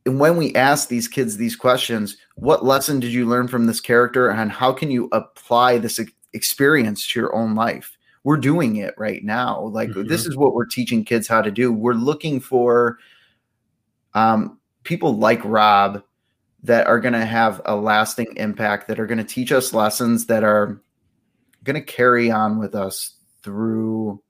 and 0.05 0.19
when 0.19 0.37
we 0.37 0.55
ask 0.55 0.89
these 0.89 1.09
kids 1.09 1.37
these 1.37 1.57
questions, 1.57 2.17
what 2.35 2.65
lesson 2.65 3.01
did 3.01 3.13
you 3.13 3.27
learn 3.27 3.49
from 3.49 3.67
this 3.67 3.81
character, 3.81 4.29
and 4.29 4.51
how 4.51 4.73
can 4.73 4.91
you 4.91 5.09
apply 5.13 5.79
this 5.79 6.01
experience 6.33 7.07
to 7.09 7.21
your 7.21 7.35
own 7.35 7.55
life? 7.55 7.97
We're 8.25 8.37
doing 8.37 8.77
it 8.77 8.95
right 8.97 9.25
now. 9.25 9.61
Like 9.61 9.91
this 9.95 10.27
is 10.27 10.37
what 10.37 10.55
we're 10.55 10.67
teaching 10.67 11.05
kids 11.05 11.27
how 11.27 11.43
to 11.43 11.51
do. 11.51 11.73
We're 11.73 11.95
looking 11.95 12.41
for 12.41 12.99
um, 14.15 14.59
people 14.85 15.17
like 15.17 15.41
Rob 15.45 16.03
that 16.63 16.87
are 16.87 17.01
going 17.01 17.15
to 17.15 17.25
have 17.25 17.61
a 17.65 17.75
lasting 17.75 18.29
impact, 18.37 18.87
that 18.89 19.01
are 19.01 19.07
going 19.07 19.19
to 19.19 19.25
teach 19.25 19.51
us 19.51 19.75
lessons 19.75 20.27
that 20.27 20.45
are 20.45 20.81
going 21.65 21.75
to 21.75 21.81
carry 21.81 22.31
on 22.31 22.59
with 22.59 22.75
us 22.75 23.17
through 23.43 24.23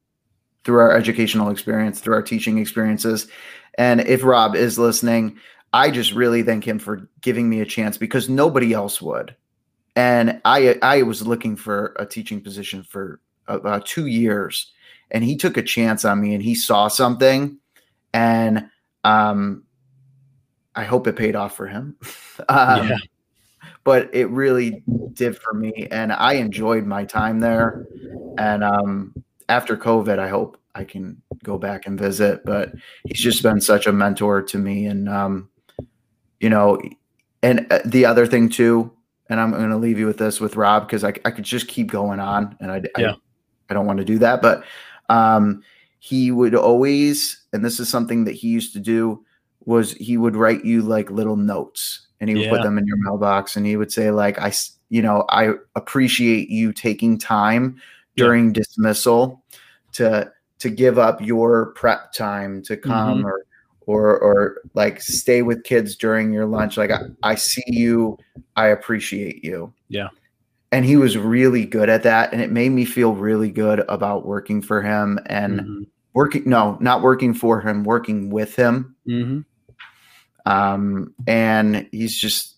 through 0.65 0.79
our 0.79 0.97
educational 0.97 1.51
experience, 1.51 2.01
through 2.01 2.15
our 2.15 2.23
teaching 2.23 2.59
experiences. 2.59 3.27
And 3.79 4.01
if 4.03 4.23
Rob 4.23 4.55
is 4.55 4.79
listening, 4.79 5.37
I 5.73 5.91
just 5.91 6.13
really 6.13 6.43
thank 6.43 6.67
him 6.67 6.79
for 6.79 7.09
giving 7.21 7.49
me 7.49 7.61
a 7.61 7.67
chance 7.67 7.97
because 7.97 8.29
nobody 8.29 8.73
else 8.73 9.01
would. 9.01 9.35
And 9.97 10.41
I 10.45 10.79
I 10.83 11.03
was 11.03 11.27
looking 11.27 11.57
for 11.57 11.95
a 11.99 12.07
teaching 12.07 12.41
position 12.41 12.83
for 12.83 13.21
about 13.49 13.87
2 13.87 14.07
years 14.07 14.73
and 15.11 15.23
he 15.25 15.37
took 15.37 15.57
a 15.57 15.63
chance 15.63 16.05
on 16.05 16.21
me 16.21 16.35
and 16.35 16.43
he 16.43 16.55
saw 16.55 16.89
something 16.89 17.59
and 18.15 18.69
um 19.05 19.65
I 20.75 20.85
hope 20.85 21.07
it 21.07 21.17
paid 21.17 21.37
off 21.37 21.57
for 21.57 21.67
him. 21.67 21.97
um, 22.49 22.89
Yeah. 22.89 22.99
But 23.85 24.15
it 24.15 24.31
really 24.31 24.83
did 25.13 25.37
for 25.37 25.55
me, 25.55 25.89
and 25.91 26.13
I 26.13 26.35
enjoyed 26.35 26.87
my 26.87 27.05
time 27.05 27.41
there. 27.41 27.85
And 28.39 28.63
um, 28.63 29.13
after 29.49 29.77
COVID, 29.77 30.21
I 30.21 30.29
hope 30.29 30.57
I 30.77 30.85
can 30.85 31.21
go 31.43 31.59
back 31.59 31.87
and 31.87 31.99
visit. 31.99 32.45
But 32.45 32.73
he's 33.05 33.19
just 33.19 33.43
been 33.43 33.61
such 33.61 33.89
a 33.89 33.93
mentor 33.93 34.41
to 34.41 34.59
me, 34.59 34.87
and 34.87 35.09
um, 35.09 35.49
you 36.43 36.51
know, 36.51 36.79
and 37.43 37.67
uh, 37.71 37.79
the 37.87 38.05
other 38.05 38.27
thing 38.27 38.51
too, 38.51 38.93
and 39.31 39.41
I'm 39.41 39.53
going 39.53 39.71
to 39.71 39.77
leave 39.77 39.99
you 39.99 40.07
with 40.07 40.19
this 40.19 40.41
with 40.41 40.57
Rob 40.57 40.87
because 40.87 41.05
I, 41.05 41.15
I 41.25 41.31
could 41.31 41.45
just 41.45 41.69
keep 41.69 41.91
going 41.91 42.21
on, 42.21 42.57
and 42.61 42.71
I, 42.71 42.83
yeah. 42.99 43.13
I, 43.13 43.17
I 43.71 43.75
don't 43.75 43.87
want 43.87 44.01
to 44.01 44.05
do 44.05 44.19
that, 44.19 44.43
but 44.43 44.65
um, 45.09 45.63
he 46.01 46.33
would 46.33 46.55
always, 46.55 47.41
and 47.53 47.65
this 47.65 47.81
is 47.81 47.89
something 47.89 48.25
that 48.25 48.33
he 48.33 48.49
used 48.49 48.73
to 48.75 48.81
do, 48.81 49.25
was 49.65 49.93
he 49.93 50.19
would 50.19 50.35
write 50.35 50.65
you 50.65 50.83
like 50.83 51.11
little 51.11 51.37
notes, 51.37 52.09
and 52.21 52.29
he 52.29 52.35
would 52.35 52.45
yeah. 52.45 52.51
put 52.51 52.63
them 52.63 52.77
in 52.77 52.87
your 52.87 52.99
mailbox, 52.99 53.57
and 53.57 53.65
he 53.65 53.77
would 53.77 53.93
say 53.93 54.11
like, 54.11 54.39
I, 54.41 54.53
you 54.91 55.01
know, 55.01 55.25
I 55.31 55.53
appreciate 55.77 56.51
you 56.51 56.73
taking 56.73 57.19
time 57.19 57.81
during 58.17 58.49
yeah. 58.49 58.55
dismissal 58.55 59.45
to 59.93 60.31
to 60.59 60.71
give 60.71 60.99
up 60.99 61.21
your 61.21 61.67
prep 61.73 62.13
time 62.13 62.63
to 62.63 62.77
come 62.77 63.19
mm-hmm. 63.19 63.27
or 63.27 63.45
or 63.87 64.19
or 64.19 64.61
like 64.75 65.01
stay 65.01 65.43
with 65.43 65.65
kids 65.65 65.97
during 65.97 66.33
your 66.33 66.47
lunch 66.47 66.77
like 66.77 66.91
I, 66.91 67.03
I 67.23 67.35
see 67.35 67.63
you 67.67 68.19
i 68.57 68.69
appreciate 68.69 69.45
you 69.45 69.73
yeah 69.89 70.09
and 70.71 70.85
he 70.85 70.97
was 70.97 71.19
really 71.19 71.67
good 71.67 71.89
at 71.89 72.03
that 72.05 72.33
and 72.33 72.41
it 72.41 72.51
made 72.51 72.71
me 72.71 72.85
feel 72.85 73.15
really 73.15 73.51
good 73.51 73.85
about 73.89 74.27
working 74.27 74.63
for 74.63 74.83
him 74.83 75.19
and 75.27 75.61
mm-hmm. 75.61 75.83
working 76.15 76.43
no 76.47 76.77
not 76.81 77.03
working 77.03 77.35
for 77.35 77.61
him 77.61 77.85
working 77.85 78.31
with 78.31 78.57
him 78.57 78.97
mm-hmm. 79.07 79.41
um 80.51 81.15
and 81.27 81.89
he's 81.93 82.17
just 82.17 82.57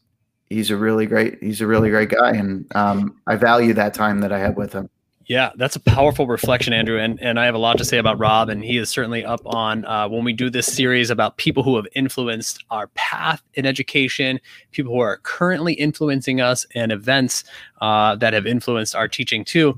he's 0.49 0.71
a 0.71 0.77
really 0.77 1.07
great 1.07 1.43
he's 1.43 1.61
a 1.61 1.67
really 1.67 1.91
great 1.91 2.11
guy 2.11 2.31
and 2.31 2.71
um 2.77 3.21
i 3.27 3.35
value 3.35 3.73
that 3.73 3.95
time 3.95 4.21
that 4.21 4.33
i 4.33 4.39
had 4.39 4.57
with 4.57 4.73
him 4.73 4.89
yeah, 5.27 5.53
that's 5.57 5.75
a 5.75 5.81
powerful 5.81 6.27
reflection, 6.27 6.73
Andrew, 6.73 6.99
and 6.99 7.21
and 7.21 7.41
I 7.41 7.47
have 7.47 7.55
a 7.55 7.59
lot 7.59 7.79
to 7.79 7.85
say 7.85 7.97
about 7.97 8.19
Rob, 8.19 8.51
and 8.51 8.63
he 8.63 8.77
is 8.77 8.91
certainly 8.91 9.25
up 9.25 9.41
on 9.47 9.85
uh, 9.87 10.07
when 10.09 10.23
we 10.23 10.35
do 10.35 10.51
this 10.51 10.67
series 10.67 11.09
about 11.09 11.39
people 11.39 11.63
who 11.63 11.77
have 11.77 11.87
influenced 11.95 12.63
our 12.71 12.89
path 12.89 13.43
in 13.55 13.65
education, 13.65 14.39
people 14.73 14.93
who 14.93 15.01
are 15.01 15.19
currently 15.19 15.73
influencing 15.75 16.41
us, 16.41 16.67
and 16.75 16.93
events 16.93 17.45
uh, 17.81 18.17
that 18.17 18.35
have 18.35 18.47
influenced 18.47 18.95
our 18.95 19.09
teaching 19.09 19.45
too. 19.45 19.77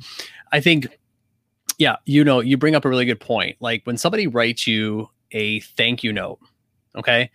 I 0.51 0.61
think, 0.61 0.89
yeah, 1.79 1.97
you 2.07 2.25
know, 2.25 2.41
you 2.41 2.57
bring 2.57 2.75
up 2.75 2.85
a 2.85 2.89
really 2.89 3.05
good 3.05 3.21
point. 3.21 3.57
Like 3.61 3.83
when 3.85 3.97
somebody 3.97 4.27
writes 4.27 4.67
you 4.67 5.09
a 5.31 5.61
thank 5.61 6.03
you 6.03 6.13
note, 6.13 6.41
okay, 6.97 7.31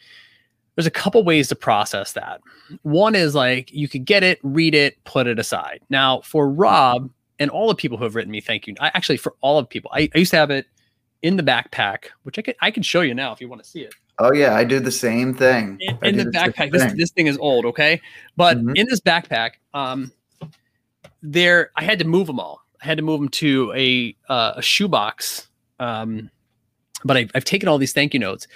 there's 0.75 0.87
a 0.87 0.91
couple 0.91 1.23
ways 1.23 1.47
to 1.47 1.55
process 1.55 2.11
that. 2.13 2.41
One 2.81 3.15
is 3.15 3.35
like 3.35 3.71
you 3.71 3.87
could 3.87 4.03
get 4.03 4.23
it, 4.23 4.39
read 4.43 4.75
it, 4.75 5.01
put 5.05 5.27
it 5.27 5.39
aside. 5.39 5.79
Now 5.89 6.21
for 6.21 6.49
Rob 6.49 7.09
and 7.41 7.49
all 7.49 7.67
the 7.67 7.75
people 7.75 7.97
who 7.97 8.03
have 8.03 8.15
written 8.15 8.31
me 8.31 8.39
thank 8.39 8.67
you. 8.67 8.75
I 8.79 8.91
actually 8.93 9.17
for 9.17 9.33
all 9.41 9.57
of 9.57 9.67
people. 9.67 9.89
I, 9.93 10.09
I 10.13 10.19
used 10.19 10.31
to 10.31 10.37
have 10.37 10.51
it 10.51 10.67
in 11.23 11.37
the 11.37 11.43
backpack, 11.43 12.05
which 12.23 12.37
I 12.37 12.43
could 12.43 12.55
I 12.61 12.71
can 12.71 12.83
show 12.83 13.01
you 13.01 13.13
now 13.13 13.33
if 13.33 13.41
you 13.41 13.49
want 13.49 13.63
to 13.63 13.69
see 13.69 13.81
it. 13.81 13.93
Oh 14.19 14.31
yeah, 14.31 14.55
I 14.55 14.63
do 14.63 14.79
the 14.79 14.91
same 14.91 15.33
thing. 15.33 15.77
In, 15.79 15.97
in 16.03 16.17
the, 16.17 16.25
the 16.25 16.31
backpack, 16.31 16.71
this 16.71 16.83
thing. 16.83 16.97
this 16.97 17.11
thing 17.11 17.27
is 17.27 17.37
old, 17.39 17.65
okay? 17.65 17.99
But 18.37 18.57
mm-hmm. 18.57 18.75
in 18.75 18.85
this 18.87 19.01
backpack, 19.01 19.53
um, 19.73 20.11
there 21.23 21.71
I 21.75 21.83
had 21.83 21.97
to 21.99 22.05
move 22.05 22.27
them 22.27 22.39
all. 22.39 22.61
I 22.81 22.85
had 22.85 22.97
to 22.97 23.03
move 23.03 23.19
them 23.19 23.29
to 23.29 23.73
a 23.75 24.15
uh, 24.29 24.53
a 24.57 24.61
shoebox. 24.61 25.47
Um, 25.79 26.29
but 27.03 27.17
I've, 27.17 27.31
I've 27.33 27.45
taken 27.45 27.67
all 27.67 27.79
these 27.79 27.93
thank 27.93 28.13
you 28.13 28.19
notes 28.19 28.47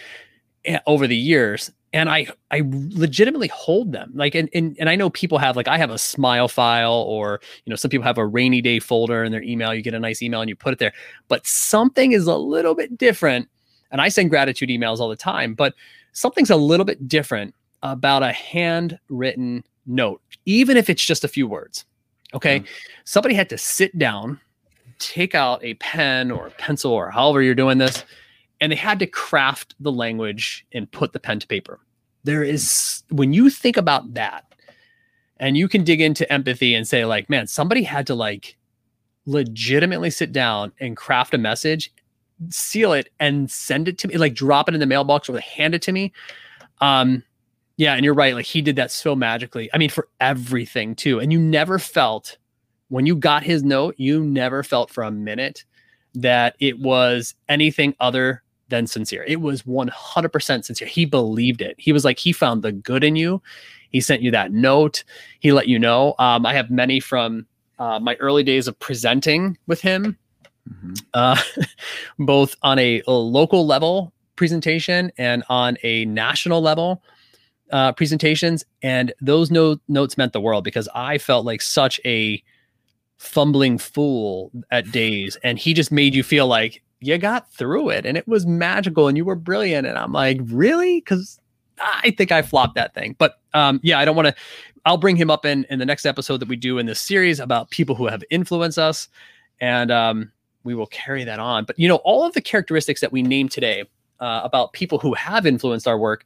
eh, 0.66 0.78
over 0.86 1.08
the 1.08 1.18
years, 1.18 1.72
and 1.96 2.10
I 2.10 2.28
I 2.52 2.62
legitimately 2.90 3.48
hold 3.48 3.94
them. 3.94 4.12
Like 4.14 4.36
and, 4.36 4.50
and 4.54 4.76
and 4.78 4.90
I 4.90 4.98
know 4.98 5.10
people 5.10 5.38
have 5.38 5.56
like 5.56 5.70
I 5.70 5.78
have 5.78 5.90
a 5.90 5.98
smile 5.98 6.50
file 6.50 7.06
or 7.08 7.40
you 7.64 7.70
know 7.70 7.78
some 7.78 7.90
people 7.90 8.04
have 8.04 8.18
a 8.18 8.26
rainy 8.26 8.62
day 8.62 8.80
folder 8.80 9.24
in 9.24 9.32
their 9.32 9.42
email. 9.42 9.74
You 9.74 9.82
get 9.82 9.94
a 9.94 10.00
nice 10.00 10.22
email 10.22 10.42
and 10.42 10.50
you 10.50 10.58
put 10.58 10.74
it 10.74 10.80
there. 10.80 10.92
But 11.30 11.48
something 11.48 12.12
is 12.12 12.28
a 12.28 12.36
little 12.36 12.76
bit 12.76 12.98
different. 12.98 13.48
And 13.92 14.02
I 14.02 14.10
send 14.10 14.30
gratitude 14.30 14.68
emails 14.68 15.00
all 15.00 15.08
the 15.08 15.16
time, 15.16 15.54
but 15.54 15.74
something's 16.12 16.50
a 16.50 16.58
little 16.58 16.86
bit 16.86 17.08
different 17.08 17.56
about 17.82 18.24
a 18.24 18.34
handwritten 18.34 19.64
note, 19.86 20.22
even 20.46 20.76
if 20.76 20.90
it's 20.90 21.06
just 21.06 21.24
a 21.24 21.30
few 21.30 21.48
words. 21.48 21.86
Okay. 22.34 22.60
Mm-hmm. 22.60 22.68
Somebody 23.06 23.36
had 23.36 23.48
to 23.50 23.58
sit 23.58 23.98
down, 23.98 24.42
take 25.00 25.34
out 25.34 25.64
a 25.64 25.76
pen 25.76 26.30
or 26.30 26.48
a 26.48 26.52
pencil 26.52 26.92
or 26.92 27.10
however 27.10 27.42
you're 27.42 27.56
doing 27.56 27.78
this, 27.78 28.04
and 28.60 28.72
they 28.72 28.76
had 28.76 29.00
to 29.00 29.08
craft 29.08 29.76
the 29.80 29.92
language 29.92 30.66
and 30.74 30.92
put 30.92 31.14
the 31.14 31.20
pen 31.20 31.40
to 31.40 31.48
paper 31.48 31.80
there 32.26 32.44
is 32.44 33.04
when 33.10 33.34
you 33.34 33.50
think 33.50 33.78
about 33.78 34.14
that 34.14 34.44
and 35.38 35.58
you 35.58 35.68
can 35.68 35.84
dig 35.84 36.02
into 36.02 36.32
empathy 36.32 36.76
and 36.76 36.88
say 36.88 37.06
like 37.06 37.30
man 37.30 37.48
somebody 37.48 37.84
had 37.84 38.06
to 38.06 38.16
like 38.16 38.58
legitimately 39.26 40.10
sit 40.10 40.32
down 40.32 40.72
and 40.80 40.98
craft 40.98 41.34
a 41.34 41.38
message 41.38 41.92
seal 42.50 42.94
it 42.94 43.10
and 43.20 43.50
send 43.50 43.88
it 43.88 43.98
to 43.98 44.08
me 44.08 44.18
like 44.18 44.34
drop 44.34 44.68
it 44.68 44.74
in 44.74 44.80
the 44.80 44.86
mailbox 44.86 45.30
or 45.30 45.40
hand 45.40 45.74
it 45.74 45.82
to 45.82 45.92
me. 45.92 46.12
Um 46.82 47.24
yeah 47.78 47.94
and 47.94 48.06
you're 48.06 48.14
right 48.14 48.34
like 48.34 48.46
he 48.46 48.62
did 48.62 48.76
that 48.76 48.92
so 48.92 49.16
magically. 49.16 49.70
I 49.74 49.78
mean 49.78 49.90
for 49.90 50.08
everything 50.20 50.96
too. 50.96 51.20
And 51.20 51.32
you 51.32 51.40
never 51.40 51.80
felt 51.80 52.38
when 52.90 53.06
you 53.06 53.16
got 53.16 53.44
his 53.44 53.64
note 53.64 53.96
you 53.98 54.24
never 54.24 54.64
felt 54.64 54.90
for 54.90 55.04
a 55.04 55.12
minute 55.12 55.64
that 56.14 56.56
it 56.60 56.80
was 56.80 57.36
anything 57.50 57.96
other 58.00 58.44
than 58.70 58.88
sincere. 58.88 59.24
It 59.28 59.42
was 59.42 59.64
100% 59.64 60.66
sincere. 60.66 60.88
He 60.88 61.06
believed 61.06 61.62
it. 61.62 61.76
He 61.78 61.92
was 61.92 62.04
like, 62.04 62.20
he 62.20 62.32
found 62.32 62.64
the 62.64 62.72
good 62.72 63.04
in 63.04 63.16
you. 63.16 63.42
He 63.92 64.02
sent 64.02 64.22
you 64.22 64.32
that 64.32 64.52
note. 64.52 65.04
He 65.40 65.52
let 65.52 65.68
you 65.68 65.80
know. 65.80 66.16
Um, 66.20 66.46
I 66.46 66.54
have 66.54 66.70
many 66.70 67.00
from 67.00 67.46
uh, 67.80 68.00
my 68.00 68.16
early 68.16 68.44
days 68.44 68.68
of 68.68 68.78
presenting 68.80 69.58
with 69.68 69.82
him, 69.82 70.18
mm-hmm. 70.70 70.94
uh, 71.14 71.40
both 72.20 72.56
on 72.62 72.80
a, 72.80 73.02
a, 73.08 73.12
local 73.12 73.66
level 73.66 74.14
presentation 74.36 75.12
and 75.18 75.44
on 75.50 75.78
a 75.84 76.06
national 76.06 76.62
level 76.62 77.04
uh, 77.72 77.92
presentations. 77.92 78.66
And 78.82 79.14
those 79.22 79.52
no- 79.52 79.78
notes 79.88 80.18
meant 80.18 80.34
the 80.34 80.42
world 80.42 80.64
because 80.64 80.90
I 80.94 81.18
felt 81.18 81.46
like 81.46 81.62
such 81.62 82.00
a 82.06 82.42
fumbling 83.18 83.78
fool 83.78 84.52
at 84.72 84.92
days. 84.92 85.38
And 85.44 85.58
he 85.58 85.74
just 85.74 85.92
made 85.92 86.14
you 86.14 86.24
feel 86.24 86.48
like 86.48 86.82
you 87.02 87.18
got 87.18 87.52
through 87.52 87.90
it 87.90 88.06
and 88.06 88.18
it 88.18 88.28
was 88.28 88.46
magical 88.46 89.08
and 89.08 89.18
you 89.18 89.26
were 89.26 89.36
brilliant. 89.36 89.88
And 89.88 89.98
I'm 89.98 90.12
like, 90.12 90.40
really? 90.46 91.02
Because 91.02 91.40
I 91.80 92.12
think 92.18 92.32
I 92.32 92.42
flopped 92.42 92.76
that 92.76 92.94
thing. 92.94 93.16
But 93.18 93.40
um, 93.54 93.80
yeah, 93.84 94.00
I 94.00 94.06
don't 94.06 94.16
want 94.16 94.30
to. 94.30 94.36
I'll 94.86 94.98
bring 94.98 95.16
him 95.16 95.32
up 95.32 95.46
in 95.46 95.66
in 95.70 95.80
the 95.80 95.86
next 95.86 96.06
episode 96.06 96.38
that 96.38 96.48
we 96.48 96.56
do 96.56 96.78
in 96.78 96.86
this 96.86 97.02
series 97.02 97.40
about 97.40 97.70
people 97.72 97.96
who 97.96 98.08
have 98.08 98.24
influenced 98.30 98.78
us, 98.78 99.08
and 99.60 99.92
um, 99.92 100.32
we 100.64 100.76
will 100.76 100.88
carry 100.88 101.24
that 101.24 101.40
on. 101.40 101.66
But 101.66 101.78
you 101.80 101.88
know, 101.88 101.98
all 101.98 102.24
of 102.24 102.34
the 102.34 102.42
characteristics 102.42 103.02
that 103.02 103.12
we 103.12 103.24
named 103.24 103.52
today 103.52 103.86
uh, 104.20 104.42
about 104.44 104.74
people 104.74 105.00
who 105.00 105.14
have 105.14 105.46
influenced 105.46 105.88
our 105.88 105.98
work 105.98 106.26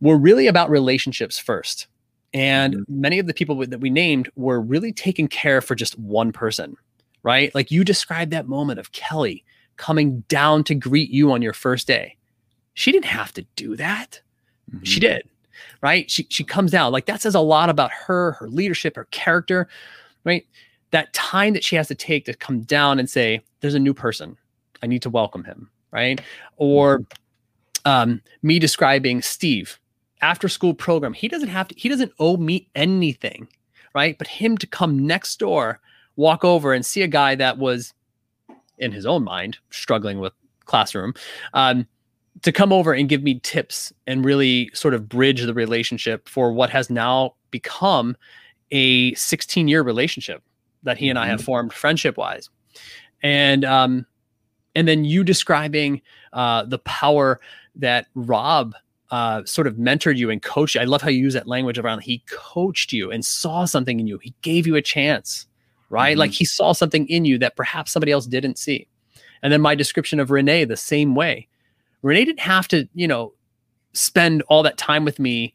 were 0.00 0.16
really 0.16 0.46
about 0.46 0.70
relationships 0.70 1.38
first. 1.38 1.88
And 2.34 2.74
mm-hmm. 2.74 3.00
many 3.00 3.18
of 3.18 3.26
the 3.26 3.34
people 3.34 3.56
that 3.56 3.80
we 3.80 3.90
named 3.90 4.30
were 4.36 4.60
really 4.60 4.92
taking 4.92 5.28
care 5.28 5.60
for 5.60 5.74
just 5.74 5.98
one 5.98 6.30
person, 6.30 6.76
right? 7.22 7.54
Like 7.54 7.70
you 7.70 7.84
described 7.84 8.30
that 8.32 8.46
moment 8.46 8.78
of 8.78 8.92
Kelly 8.92 9.44
coming 9.78 10.20
down 10.28 10.64
to 10.64 10.74
greet 10.74 11.10
you 11.10 11.32
on 11.32 11.40
your 11.40 11.54
first 11.54 11.86
day. 11.86 12.16
She 12.74 12.92
didn't 12.92 13.06
have 13.06 13.32
to 13.34 13.42
do 13.56 13.74
that. 13.76 14.20
Mm-hmm. 14.70 14.84
She 14.84 15.00
did, 15.00 15.28
right? 15.82 16.10
She 16.10 16.26
she 16.28 16.44
comes 16.44 16.70
down. 16.70 16.92
Like 16.92 17.06
that 17.06 17.22
says 17.22 17.34
a 17.34 17.40
lot 17.40 17.70
about 17.70 17.90
her, 17.90 18.32
her 18.32 18.48
leadership, 18.48 18.96
her 18.96 19.06
character, 19.06 19.68
right? 20.24 20.46
That 20.90 21.12
time 21.12 21.54
that 21.54 21.64
she 21.64 21.76
has 21.76 21.88
to 21.88 21.94
take 21.94 22.26
to 22.26 22.34
come 22.34 22.60
down 22.60 22.98
and 22.98 23.08
say, 23.08 23.40
"There's 23.60 23.74
a 23.74 23.80
new 23.80 23.94
person. 23.94 24.36
I 24.82 24.86
need 24.86 25.02
to 25.02 25.10
welcome 25.10 25.44
him," 25.44 25.70
right? 25.90 26.20
Or 26.56 27.00
mm-hmm. 27.00 27.90
um, 27.90 28.22
me 28.42 28.58
describing 28.58 29.22
Steve 29.22 29.80
after 30.20 30.48
school 30.48 30.74
program. 30.74 31.14
He 31.14 31.28
doesn't 31.28 31.48
have 31.48 31.68
to. 31.68 31.74
He 31.76 31.88
doesn't 31.88 32.12
owe 32.18 32.36
me 32.36 32.68
anything, 32.74 33.48
right? 33.94 34.16
But 34.18 34.28
him 34.28 34.58
to 34.58 34.66
come 34.66 34.98
next 35.06 35.38
door, 35.38 35.80
walk 36.16 36.44
over 36.44 36.72
and 36.72 36.84
see 36.84 37.02
a 37.02 37.08
guy 37.08 37.34
that 37.34 37.58
was 37.58 37.92
in 38.78 38.92
his 38.92 39.06
own 39.06 39.24
mind 39.24 39.58
struggling 39.70 40.18
with 40.18 40.32
classroom 40.64 41.14
um, 41.54 41.86
to 42.42 42.52
come 42.52 42.72
over 42.72 42.92
and 42.92 43.08
give 43.08 43.22
me 43.22 43.40
tips 43.40 43.92
and 44.06 44.24
really 44.24 44.70
sort 44.74 44.94
of 44.94 45.08
bridge 45.08 45.42
the 45.42 45.54
relationship 45.54 46.28
for 46.28 46.52
what 46.52 46.70
has 46.70 46.90
now 46.90 47.34
become 47.50 48.16
a 48.70 49.14
16 49.14 49.68
year 49.68 49.82
relationship 49.82 50.42
that 50.82 50.98
he 50.98 51.08
and 51.08 51.18
I 51.18 51.26
have 51.26 51.38
mm-hmm. 51.38 51.46
formed 51.46 51.72
friendship 51.72 52.16
wise. 52.16 52.50
And, 53.22 53.64
um, 53.64 54.06
and 54.74 54.86
then 54.86 55.04
you 55.04 55.24
describing 55.24 56.02
uh, 56.32 56.64
the 56.64 56.78
power 56.78 57.40
that 57.74 58.06
Rob 58.14 58.74
uh, 59.10 59.42
sort 59.44 59.66
of 59.66 59.74
mentored 59.74 60.16
you 60.16 60.30
and 60.30 60.42
coached 60.42 60.74
you. 60.74 60.80
I 60.80 60.84
love 60.84 61.02
how 61.02 61.08
you 61.08 61.18
use 61.18 61.34
that 61.34 61.48
language 61.48 61.78
around 61.78 62.00
he 62.00 62.22
coached 62.28 62.92
you 62.92 63.10
and 63.10 63.24
saw 63.24 63.64
something 63.64 63.98
in 63.98 64.06
you. 64.06 64.18
He 64.18 64.34
gave 64.42 64.66
you 64.66 64.76
a 64.76 64.82
chance 64.82 65.47
right? 65.90 66.12
Mm-hmm. 66.12 66.20
Like 66.20 66.30
he 66.32 66.44
saw 66.44 66.72
something 66.72 67.06
in 67.08 67.24
you 67.24 67.38
that 67.38 67.56
perhaps 67.56 67.92
somebody 67.92 68.12
else 68.12 68.26
didn't 68.26 68.58
see. 68.58 68.86
And 69.42 69.52
then 69.52 69.60
my 69.60 69.74
description 69.74 70.20
of 70.20 70.30
Renee, 70.30 70.64
the 70.64 70.76
same 70.76 71.14
way. 71.14 71.48
Renee 72.02 72.24
didn't 72.24 72.40
have 72.40 72.68
to, 72.68 72.88
you 72.94 73.08
know, 73.08 73.32
spend 73.92 74.42
all 74.48 74.62
that 74.62 74.76
time 74.76 75.04
with 75.04 75.18
me 75.18 75.54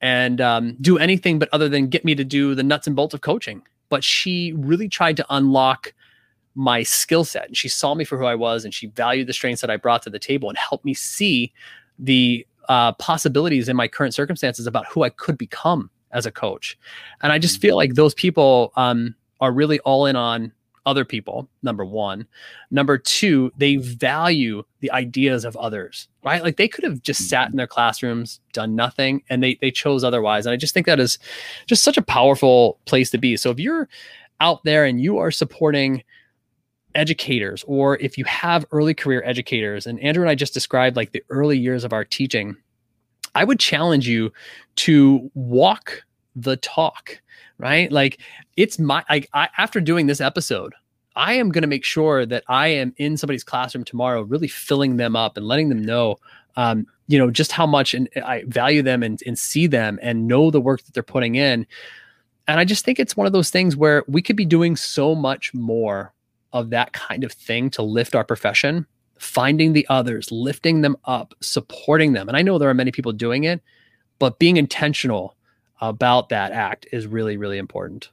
and 0.00 0.40
um, 0.40 0.76
do 0.80 0.98
anything 0.98 1.38
but 1.38 1.48
other 1.52 1.68
than 1.68 1.88
get 1.88 2.04
me 2.04 2.14
to 2.14 2.24
do 2.24 2.54
the 2.54 2.62
nuts 2.62 2.86
and 2.86 2.96
bolts 2.96 3.14
of 3.14 3.20
coaching. 3.20 3.62
But 3.88 4.04
she 4.04 4.52
really 4.52 4.88
tried 4.88 5.16
to 5.18 5.26
unlock 5.30 5.92
my 6.54 6.82
skill 6.82 7.24
set. 7.24 7.46
And 7.46 7.56
she 7.56 7.68
saw 7.68 7.94
me 7.94 8.04
for 8.04 8.18
who 8.18 8.24
I 8.24 8.34
was 8.34 8.64
and 8.64 8.74
she 8.74 8.88
valued 8.88 9.26
the 9.26 9.32
strengths 9.32 9.60
that 9.60 9.70
I 9.70 9.76
brought 9.76 10.02
to 10.02 10.10
the 10.10 10.18
table 10.18 10.48
and 10.48 10.58
helped 10.58 10.84
me 10.84 10.94
see 10.94 11.52
the 11.98 12.46
uh, 12.68 12.92
possibilities 12.92 13.68
in 13.68 13.76
my 13.76 13.88
current 13.88 14.14
circumstances 14.14 14.66
about 14.66 14.86
who 14.86 15.02
I 15.02 15.10
could 15.10 15.36
become 15.36 15.90
as 16.12 16.26
a 16.26 16.30
coach. 16.30 16.78
And 17.22 17.32
I 17.32 17.38
just 17.38 17.60
feel 17.60 17.76
like 17.76 17.94
those 17.94 18.14
people 18.14 18.72
um, 18.76 19.14
are 19.40 19.52
really 19.52 19.80
all 19.80 20.06
in 20.06 20.16
on 20.16 20.52
other 20.86 21.04
people 21.04 21.48
number 21.62 21.84
one. 21.84 22.26
Number 22.70 22.98
two 22.98 23.52
they 23.56 23.76
value 23.76 24.62
the 24.80 24.90
ideas 24.92 25.44
of 25.44 25.56
others 25.56 26.08
right? 26.22 26.42
Like 26.42 26.56
they 26.56 26.68
could 26.68 26.84
have 26.84 27.02
just 27.02 27.28
sat 27.28 27.46
mm-hmm. 27.46 27.52
in 27.52 27.56
their 27.56 27.66
classrooms 27.66 28.40
done 28.52 28.74
nothing 28.74 29.22
and 29.28 29.42
they 29.42 29.58
they 29.60 29.70
chose 29.70 30.04
otherwise 30.04 30.46
and 30.46 30.52
i 30.52 30.56
just 30.56 30.74
think 30.74 30.86
that 30.86 31.00
is 31.00 31.18
just 31.66 31.82
such 31.82 31.96
a 31.96 32.02
powerful 32.02 32.78
place 32.86 33.10
to 33.10 33.18
be. 33.18 33.36
So 33.36 33.50
if 33.50 33.58
you're 33.58 33.88
out 34.40 34.64
there 34.64 34.84
and 34.84 35.00
you 35.00 35.18
are 35.18 35.30
supporting 35.30 36.02
educators 36.94 37.64
or 37.68 37.98
if 37.98 38.18
you 38.18 38.24
have 38.24 38.66
early 38.72 38.94
career 38.94 39.22
educators 39.24 39.86
and 39.86 40.00
andrew 40.00 40.24
and 40.24 40.30
i 40.30 40.34
just 40.34 40.52
described 40.52 40.96
like 40.96 41.12
the 41.12 41.22
early 41.30 41.56
years 41.56 41.84
of 41.84 41.92
our 41.92 42.04
teaching 42.04 42.56
i 43.36 43.44
would 43.44 43.60
challenge 43.60 44.08
you 44.08 44.32
to 44.74 45.30
walk 45.34 46.02
the 46.34 46.56
talk 46.56 47.20
right? 47.60 47.92
Like 47.92 48.20
it's 48.56 48.78
my 48.78 49.04
like 49.08 49.28
I, 49.34 49.48
after 49.58 49.80
doing 49.80 50.06
this 50.06 50.20
episode, 50.20 50.74
I 51.16 51.34
am 51.34 51.50
going 51.50 51.62
to 51.62 51.68
make 51.68 51.84
sure 51.84 52.24
that 52.26 52.44
I 52.48 52.68
am 52.68 52.94
in 52.96 53.16
somebody's 53.16 53.44
classroom 53.44 53.84
tomorrow, 53.84 54.22
really 54.22 54.48
filling 54.48 54.96
them 54.96 55.14
up 55.14 55.36
and 55.36 55.46
letting 55.46 55.68
them 55.68 55.82
know, 55.82 56.16
um, 56.56 56.86
you 57.08 57.18
know, 57.18 57.30
just 57.30 57.52
how 57.52 57.66
much 57.66 57.94
and 57.94 58.08
I 58.24 58.44
value 58.46 58.82
them 58.82 59.02
and, 59.02 59.20
and 59.26 59.38
see 59.38 59.66
them 59.66 59.98
and 60.02 60.26
know 60.26 60.50
the 60.50 60.60
work 60.60 60.82
that 60.82 60.94
they're 60.94 61.02
putting 61.02 61.34
in. 61.34 61.66
And 62.48 62.58
I 62.58 62.64
just 62.64 62.84
think 62.84 62.98
it's 62.98 63.16
one 63.16 63.26
of 63.26 63.32
those 63.32 63.50
things 63.50 63.76
where 63.76 64.04
we 64.08 64.22
could 64.22 64.36
be 64.36 64.44
doing 64.44 64.76
so 64.76 65.14
much 65.14 65.52
more 65.52 66.12
of 66.52 66.70
that 66.70 66.92
kind 66.92 67.22
of 67.22 67.32
thing 67.32 67.70
to 67.70 67.82
lift 67.82 68.14
our 68.14 68.24
profession, 68.24 68.86
finding 69.18 69.72
the 69.72 69.86
others, 69.88 70.32
lifting 70.32 70.80
them 70.80 70.96
up, 71.04 71.34
supporting 71.40 72.12
them. 72.12 72.28
And 72.28 72.36
I 72.36 72.42
know 72.42 72.58
there 72.58 72.70
are 72.70 72.74
many 72.74 72.90
people 72.90 73.12
doing 73.12 73.44
it, 73.44 73.60
but 74.18 74.38
being 74.38 74.56
intentional 74.56 75.36
about 75.80 76.28
that 76.28 76.52
act 76.52 76.86
is 76.92 77.06
really 77.06 77.36
really 77.36 77.58
important 77.58 78.10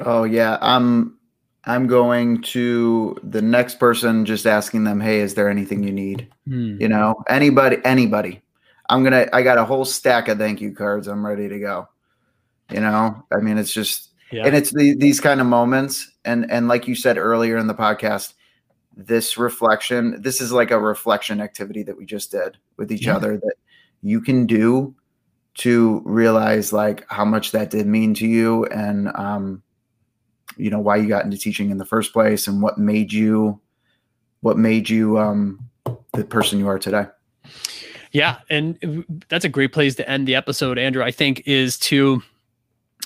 oh 0.00 0.24
yeah 0.24 0.58
i'm 0.60 1.16
i'm 1.64 1.86
going 1.86 2.40
to 2.42 3.16
the 3.22 3.42
next 3.42 3.78
person 3.78 4.24
just 4.24 4.46
asking 4.46 4.84
them 4.84 5.00
hey 5.00 5.20
is 5.20 5.34
there 5.34 5.48
anything 5.48 5.82
you 5.82 5.92
need 5.92 6.28
hmm. 6.46 6.80
you 6.80 6.88
know 6.88 7.14
anybody 7.28 7.78
anybody 7.84 8.40
i'm 8.88 9.02
gonna 9.02 9.26
i 9.32 9.42
got 9.42 9.58
a 9.58 9.64
whole 9.64 9.84
stack 9.84 10.28
of 10.28 10.38
thank 10.38 10.60
you 10.60 10.72
cards 10.72 11.08
i'm 11.08 11.26
ready 11.26 11.48
to 11.48 11.58
go 11.58 11.88
you 12.70 12.80
know 12.80 13.24
i 13.32 13.40
mean 13.40 13.58
it's 13.58 13.72
just 13.72 14.10
yeah. 14.30 14.46
and 14.46 14.56
it's 14.56 14.72
the, 14.72 14.94
these 14.96 15.20
kind 15.20 15.40
of 15.40 15.46
moments 15.46 16.12
and 16.24 16.50
and 16.50 16.68
like 16.68 16.86
you 16.86 16.94
said 16.94 17.18
earlier 17.18 17.56
in 17.56 17.66
the 17.66 17.74
podcast 17.74 18.34
this 18.96 19.36
reflection 19.36 20.20
this 20.22 20.40
is 20.40 20.52
like 20.52 20.70
a 20.70 20.78
reflection 20.78 21.40
activity 21.40 21.82
that 21.82 21.96
we 21.96 22.06
just 22.06 22.30
did 22.30 22.56
with 22.76 22.90
each 22.90 23.06
yeah. 23.06 23.16
other 23.16 23.36
that 23.36 23.54
you 24.02 24.20
can 24.20 24.46
do 24.46 24.94
to 25.58 26.02
realize 26.04 26.72
like 26.72 27.04
how 27.08 27.24
much 27.24 27.52
that 27.52 27.70
did 27.70 27.86
mean 27.86 28.14
to 28.14 28.26
you 28.26 28.64
and 28.66 29.08
um, 29.14 29.62
you 30.56 30.70
know 30.70 30.78
why 30.78 30.96
you 30.96 31.08
got 31.08 31.24
into 31.24 31.38
teaching 31.38 31.70
in 31.70 31.78
the 31.78 31.84
first 31.84 32.12
place 32.12 32.46
and 32.46 32.62
what 32.62 32.78
made 32.78 33.12
you 33.12 33.60
what 34.40 34.58
made 34.58 34.88
you 34.88 35.18
um, 35.18 35.58
the 36.12 36.24
person 36.24 36.58
you 36.58 36.68
are 36.68 36.78
today. 36.78 37.06
Yeah 38.12 38.38
and 38.50 39.04
that's 39.28 39.44
a 39.44 39.48
great 39.48 39.72
place 39.72 39.94
to 39.96 40.08
end 40.08 40.26
the 40.26 40.34
episode 40.34 40.78
andrew 40.78 41.02
i 41.02 41.10
think 41.10 41.42
is 41.44 41.78
to 41.78 42.22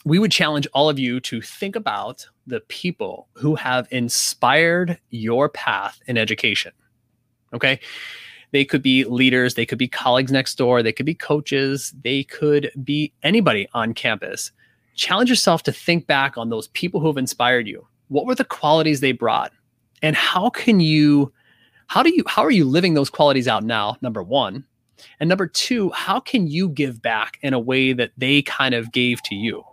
we 0.05 0.19
would 0.19 0.31
challenge 0.31 0.67
all 0.73 0.89
of 0.89 0.99
you 0.99 1.21
to 1.21 1.41
think 1.41 1.75
about 1.75 2.27
the 2.47 2.61
people 2.61 3.29
who 3.35 3.55
have 3.55 3.89
inspired 3.91 4.99
your 5.11 5.49
path 5.49 6.01
in 6.07 6.17
education 6.17 6.73
okay 7.53 7.81
they 8.53 8.65
could 8.65 8.83
be 8.83 9.05
leaders, 9.05 9.55
they 9.55 9.67
could 9.67 9.79
be 9.79 9.89
colleagues 9.89 10.33
next 10.33 10.57
door, 10.57 10.83
they 10.83 10.93
could 10.93 11.07
be 11.07 11.15
coaches, 11.15 11.95
they 12.03 12.25
could 12.25 12.71
be 12.83 13.13
anybody 13.23 13.69
on 13.75 13.95
campus. 13.95 14.53
Challenge 14.95 15.31
yourself 15.31 15.63
to 15.65 15.73
think 15.73 16.07
back 16.07 16.37
on 16.37 16.51
those 16.51 16.69
people 16.69 17.01
who 17.01 17.07
have 17.07 17.17
inspired 17.17 17.67
you. 17.67 17.87
What 18.09 18.27
were 18.27 18.35
the 18.35 18.45
qualities 18.45 19.01
they 19.01 19.13
brought? 19.13 19.53
And 20.03 20.17
how 20.17 20.51
can 20.51 20.81
you 20.81 21.33
how 21.87 22.03
do 22.03 22.11
you 22.15 22.23
how 22.27 22.43
are 22.43 22.51
you 22.51 22.65
living 22.65 22.95
those 22.95 23.11
qualities 23.11 23.49
out 23.49 23.65
now? 23.65 23.97
Number 24.01 24.23
1. 24.23 24.65
And 25.19 25.29
number 25.29 25.47
2, 25.47 25.91
how 25.91 26.21
can 26.21 26.47
you 26.47 26.69
give 26.69 27.01
back 27.01 27.39
in 27.43 27.55
a 27.55 27.59
way 27.59 27.93
that 27.93 28.13
they 28.19 28.43
kind 28.43 28.75
of 28.75 28.93
gave 28.93 29.23
to 29.25 29.35
you? 29.35 29.65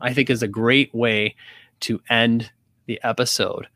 I 0.00 0.14
think 0.14 0.30
is 0.30 0.42
a 0.42 0.48
great 0.48 0.94
way 0.94 1.34
to 1.80 2.00
end 2.08 2.50
the 2.86 3.00
episode. 3.02 3.66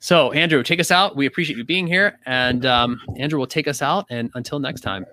So, 0.00 0.32
Andrew, 0.32 0.62
take 0.62 0.80
us 0.80 0.90
out. 0.90 1.16
We 1.16 1.26
appreciate 1.26 1.56
you 1.56 1.64
being 1.64 1.86
here. 1.86 2.18
And 2.26 2.64
um, 2.64 3.00
Andrew 3.16 3.38
will 3.38 3.46
take 3.46 3.66
us 3.66 3.82
out. 3.82 4.06
And 4.10 4.30
until 4.34 4.58
next 4.58 4.82
time. 4.82 5.06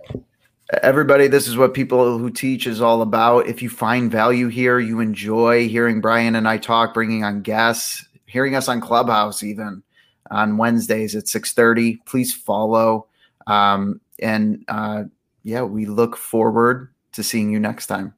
Everybody, 0.82 1.28
this 1.28 1.48
is 1.48 1.58
what 1.58 1.74
people 1.74 2.18
who 2.18 2.32
teach 2.32 2.66
is 2.66 2.82
all 2.82 3.02
about. 3.02 3.48
If 3.48 3.62
you 3.62 3.70
find 3.70 4.12
value 4.12 4.48
here, 4.48 4.80
you 4.80 5.00
enjoy 5.00 5.68
hearing 5.68 6.02
Brian 6.02 6.36
and 6.36 6.48
I 6.48 6.58
talk, 6.58 6.94
bringing 6.94 7.24
on 7.24 7.42
guests, 7.42 8.06
hearing 8.26 8.56
us 8.56 8.68
on 8.68 8.82
Clubhouse, 8.82 9.44
even 9.44 9.84
on 10.32 10.58
Wednesdays 10.58 11.16
at 11.16 11.26
6:30. 11.26 12.04
Please 12.06 12.34
follow. 12.34 13.08
Um, 13.46 14.02
and 14.20 14.66
uh, 14.68 15.04
yeah, 15.44 15.62
we 15.62 15.86
look 15.86 16.18
forward 16.18 16.92
to 17.12 17.22
seeing 17.22 17.52
you 17.52 17.60
next 17.60 17.86
time. 17.88 18.16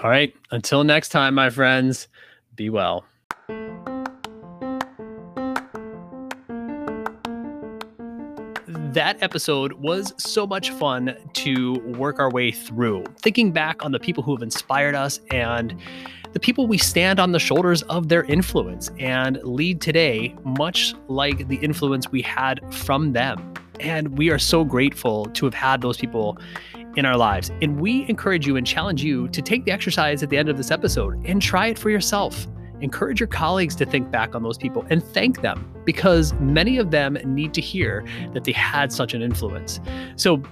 All 0.00 0.10
right. 0.10 0.32
Until 0.52 0.84
next 0.84 1.08
time, 1.08 1.34
my 1.34 1.50
friends, 1.50 2.08
be 2.54 2.70
well. 2.70 3.04
That 8.94 9.20
episode 9.22 9.72
was 9.74 10.14
so 10.16 10.46
much 10.46 10.70
fun 10.70 11.16
to 11.32 11.74
work 11.98 12.18
our 12.18 12.30
way 12.30 12.52
through, 12.52 13.04
thinking 13.20 13.52
back 13.52 13.84
on 13.84 13.92
the 13.92 13.98
people 13.98 14.22
who 14.22 14.34
have 14.34 14.42
inspired 14.42 14.94
us 14.94 15.20
and 15.30 15.78
the 16.32 16.40
people 16.40 16.66
we 16.66 16.78
stand 16.78 17.18
on 17.18 17.32
the 17.32 17.38
shoulders 17.38 17.82
of 17.82 18.08
their 18.08 18.24
influence 18.24 18.90
and 18.98 19.42
lead 19.42 19.80
today, 19.80 20.34
much 20.44 20.94
like 21.08 21.48
the 21.48 21.56
influence 21.56 22.10
we 22.10 22.22
had 22.22 22.60
from 22.72 23.12
them. 23.12 23.54
And 23.80 24.16
we 24.16 24.30
are 24.30 24.38
so 24.38 24.64
grateful 24.64 25.26
to 25.26 25.44
have 25.44 25.54
had 25.54 25.80
those 25.80 25.96
people 25.96 26.38
in 26.96 27.04
our 27.04 27.16
lives. 27.16 27.50
And 27.62 27.80
we 27.80 28.08
encourage 28.08 28.46
you 28.46 28.56
and 28.56 28.64
challenge 28.64 29.02
you 29.02 29.28
to 29.28 29.42
take 29.42 29.64
the 29.64 29.72
exercise 29.72 30.22
at 30.22 30.30
the 30.30 30.38
end 30.38 30.48
of 30.48 30.56
this 30.56 30.70
episode 30.70 31.24
and 31.26 31.42
try 31.42 31.66
it 31.66 31.78
for 31.78 31.90
yourself 31.90 32.46
encourage 32.80 33.20
your 33.20 33.26
colleagues 33.26 33.74
to 33.76 33.86
think 33.86 34.10
back 34.10 34.34
on 34.34 34.42
those 34.42 34.58
people 34.58 34.84
and 34.90 35.02
thank 35.02 35.42
them 35.42 35.70
because 35.84 36.32
many 36.34 36.78
of 36.78 36.90
them 36.90 37.18
need 37.24 37.54
to 37.54 37.60
hear 37.60 38.04
that 38.32 38.44
they 38.44 38.52
had 38.52 38.92
such 38.92 39.14
an 39.14 39.22
influence. 39.22 39.80
So, 40.16 40.42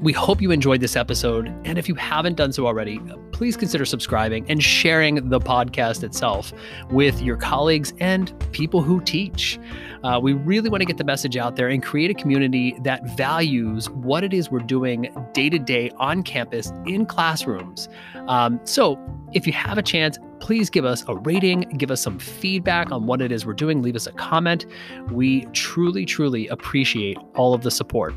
we 0.00 0.12
hope 0.12 0.42
you 0.42 0.50
enjoyed 0.50 0.80
this 0.80 0.96
episode. 0.96 1.46
And 1.64 1.78
if 1.78 1.88
you 1.88 1.94
haven't 1.94 2.34
done 2.34 2.52
so 2.52 2.66
already, 2.66 3.00
please 3.30 3.56
consider 3.56 3.84
subscribing 3.84 4.44
and 4.50 4.60
sharing 4.60 5.28
the 5.28 5.38
podcast 5.38 6.02
itself 6.02 6.52
with 6.90 7.22
your 7.22 7.36
colleagues 7.36 7.94
and 8.00 8.32
people 8.50 8.82
who 8.82 9.00
teach. 9.00 9.60
Uh, 10.04 10.18
we 10.22 10.32
really 10.32 10.68
want 10.68 10.80
to 10.80 10.86
get 10.86 10.96
the 10.96 11.04
message 11.04 11.36
out 11.36 11.56
there 11.56 11.68
and 11.68 11.82
create 11.82 12.10
a 12.10 12.14
community 12.14 12.76
that 12.80 13.04
values 13.16 13.88
what 13.90 14.24
it 14.24 14.32
is 14.32 14.50
we're 14.50 14.58
doing 14.60 15.14
day 15.32 15.48
to 15.48 15.58
day 15.58 15.90
on 15.96 16.22
campus 16.22 16.72
in 16.86 17.06
classrooms. 17.06 17.88
Um, 18.28 18.60
so 18.64 18.98
if 19.32 19.46
you 19.46 19.52
have 19.52 19.78
a 19.78 19.82
chance, 19.82 20.18
please 20.40 20.68
give 20.68 20.84
us 20.84 21.04
a 21.08 21.14
rating, 21.14 21.60
give 21.78 21.90
us 21.90 22.00
some 22.00 22.18
feedback 22.18 22.90
on 22.90 23.06
what 23.06 23.22
it 23.22 23.30
is 23.30 23.46
we're 23.46 23.52
doing, 23.54 23.80
leave 23.80 23.96
us 23.96 24.06
a 24.06 24.12
comment. 24.12 24.66
We 25.10 25.46
truly, 25.52 26.04
truly 26.04 26.48
appreciate 26.48 27.16
all 27.36 27.54
of 27.54 27.62
the 27.62 27.70
support. 27.70 28.14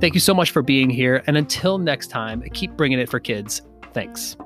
Thank 0.00 0.14
you 0.14 0.20
so 0.20 0.32
much 0.32 0.50
for 0.52 0.62
being 0.62 0.90
here. 0.90 1.22
And 1.26 1.36
until 1.36 1.78
next 1.78 2.08
time, 2.08 2.42
keep 2.52 2.76
bringing 2.76 3.00
it 3.00 3.08
for 3.08 3.18
kids. 3.18 3.62
Thanks. 3.92 4.36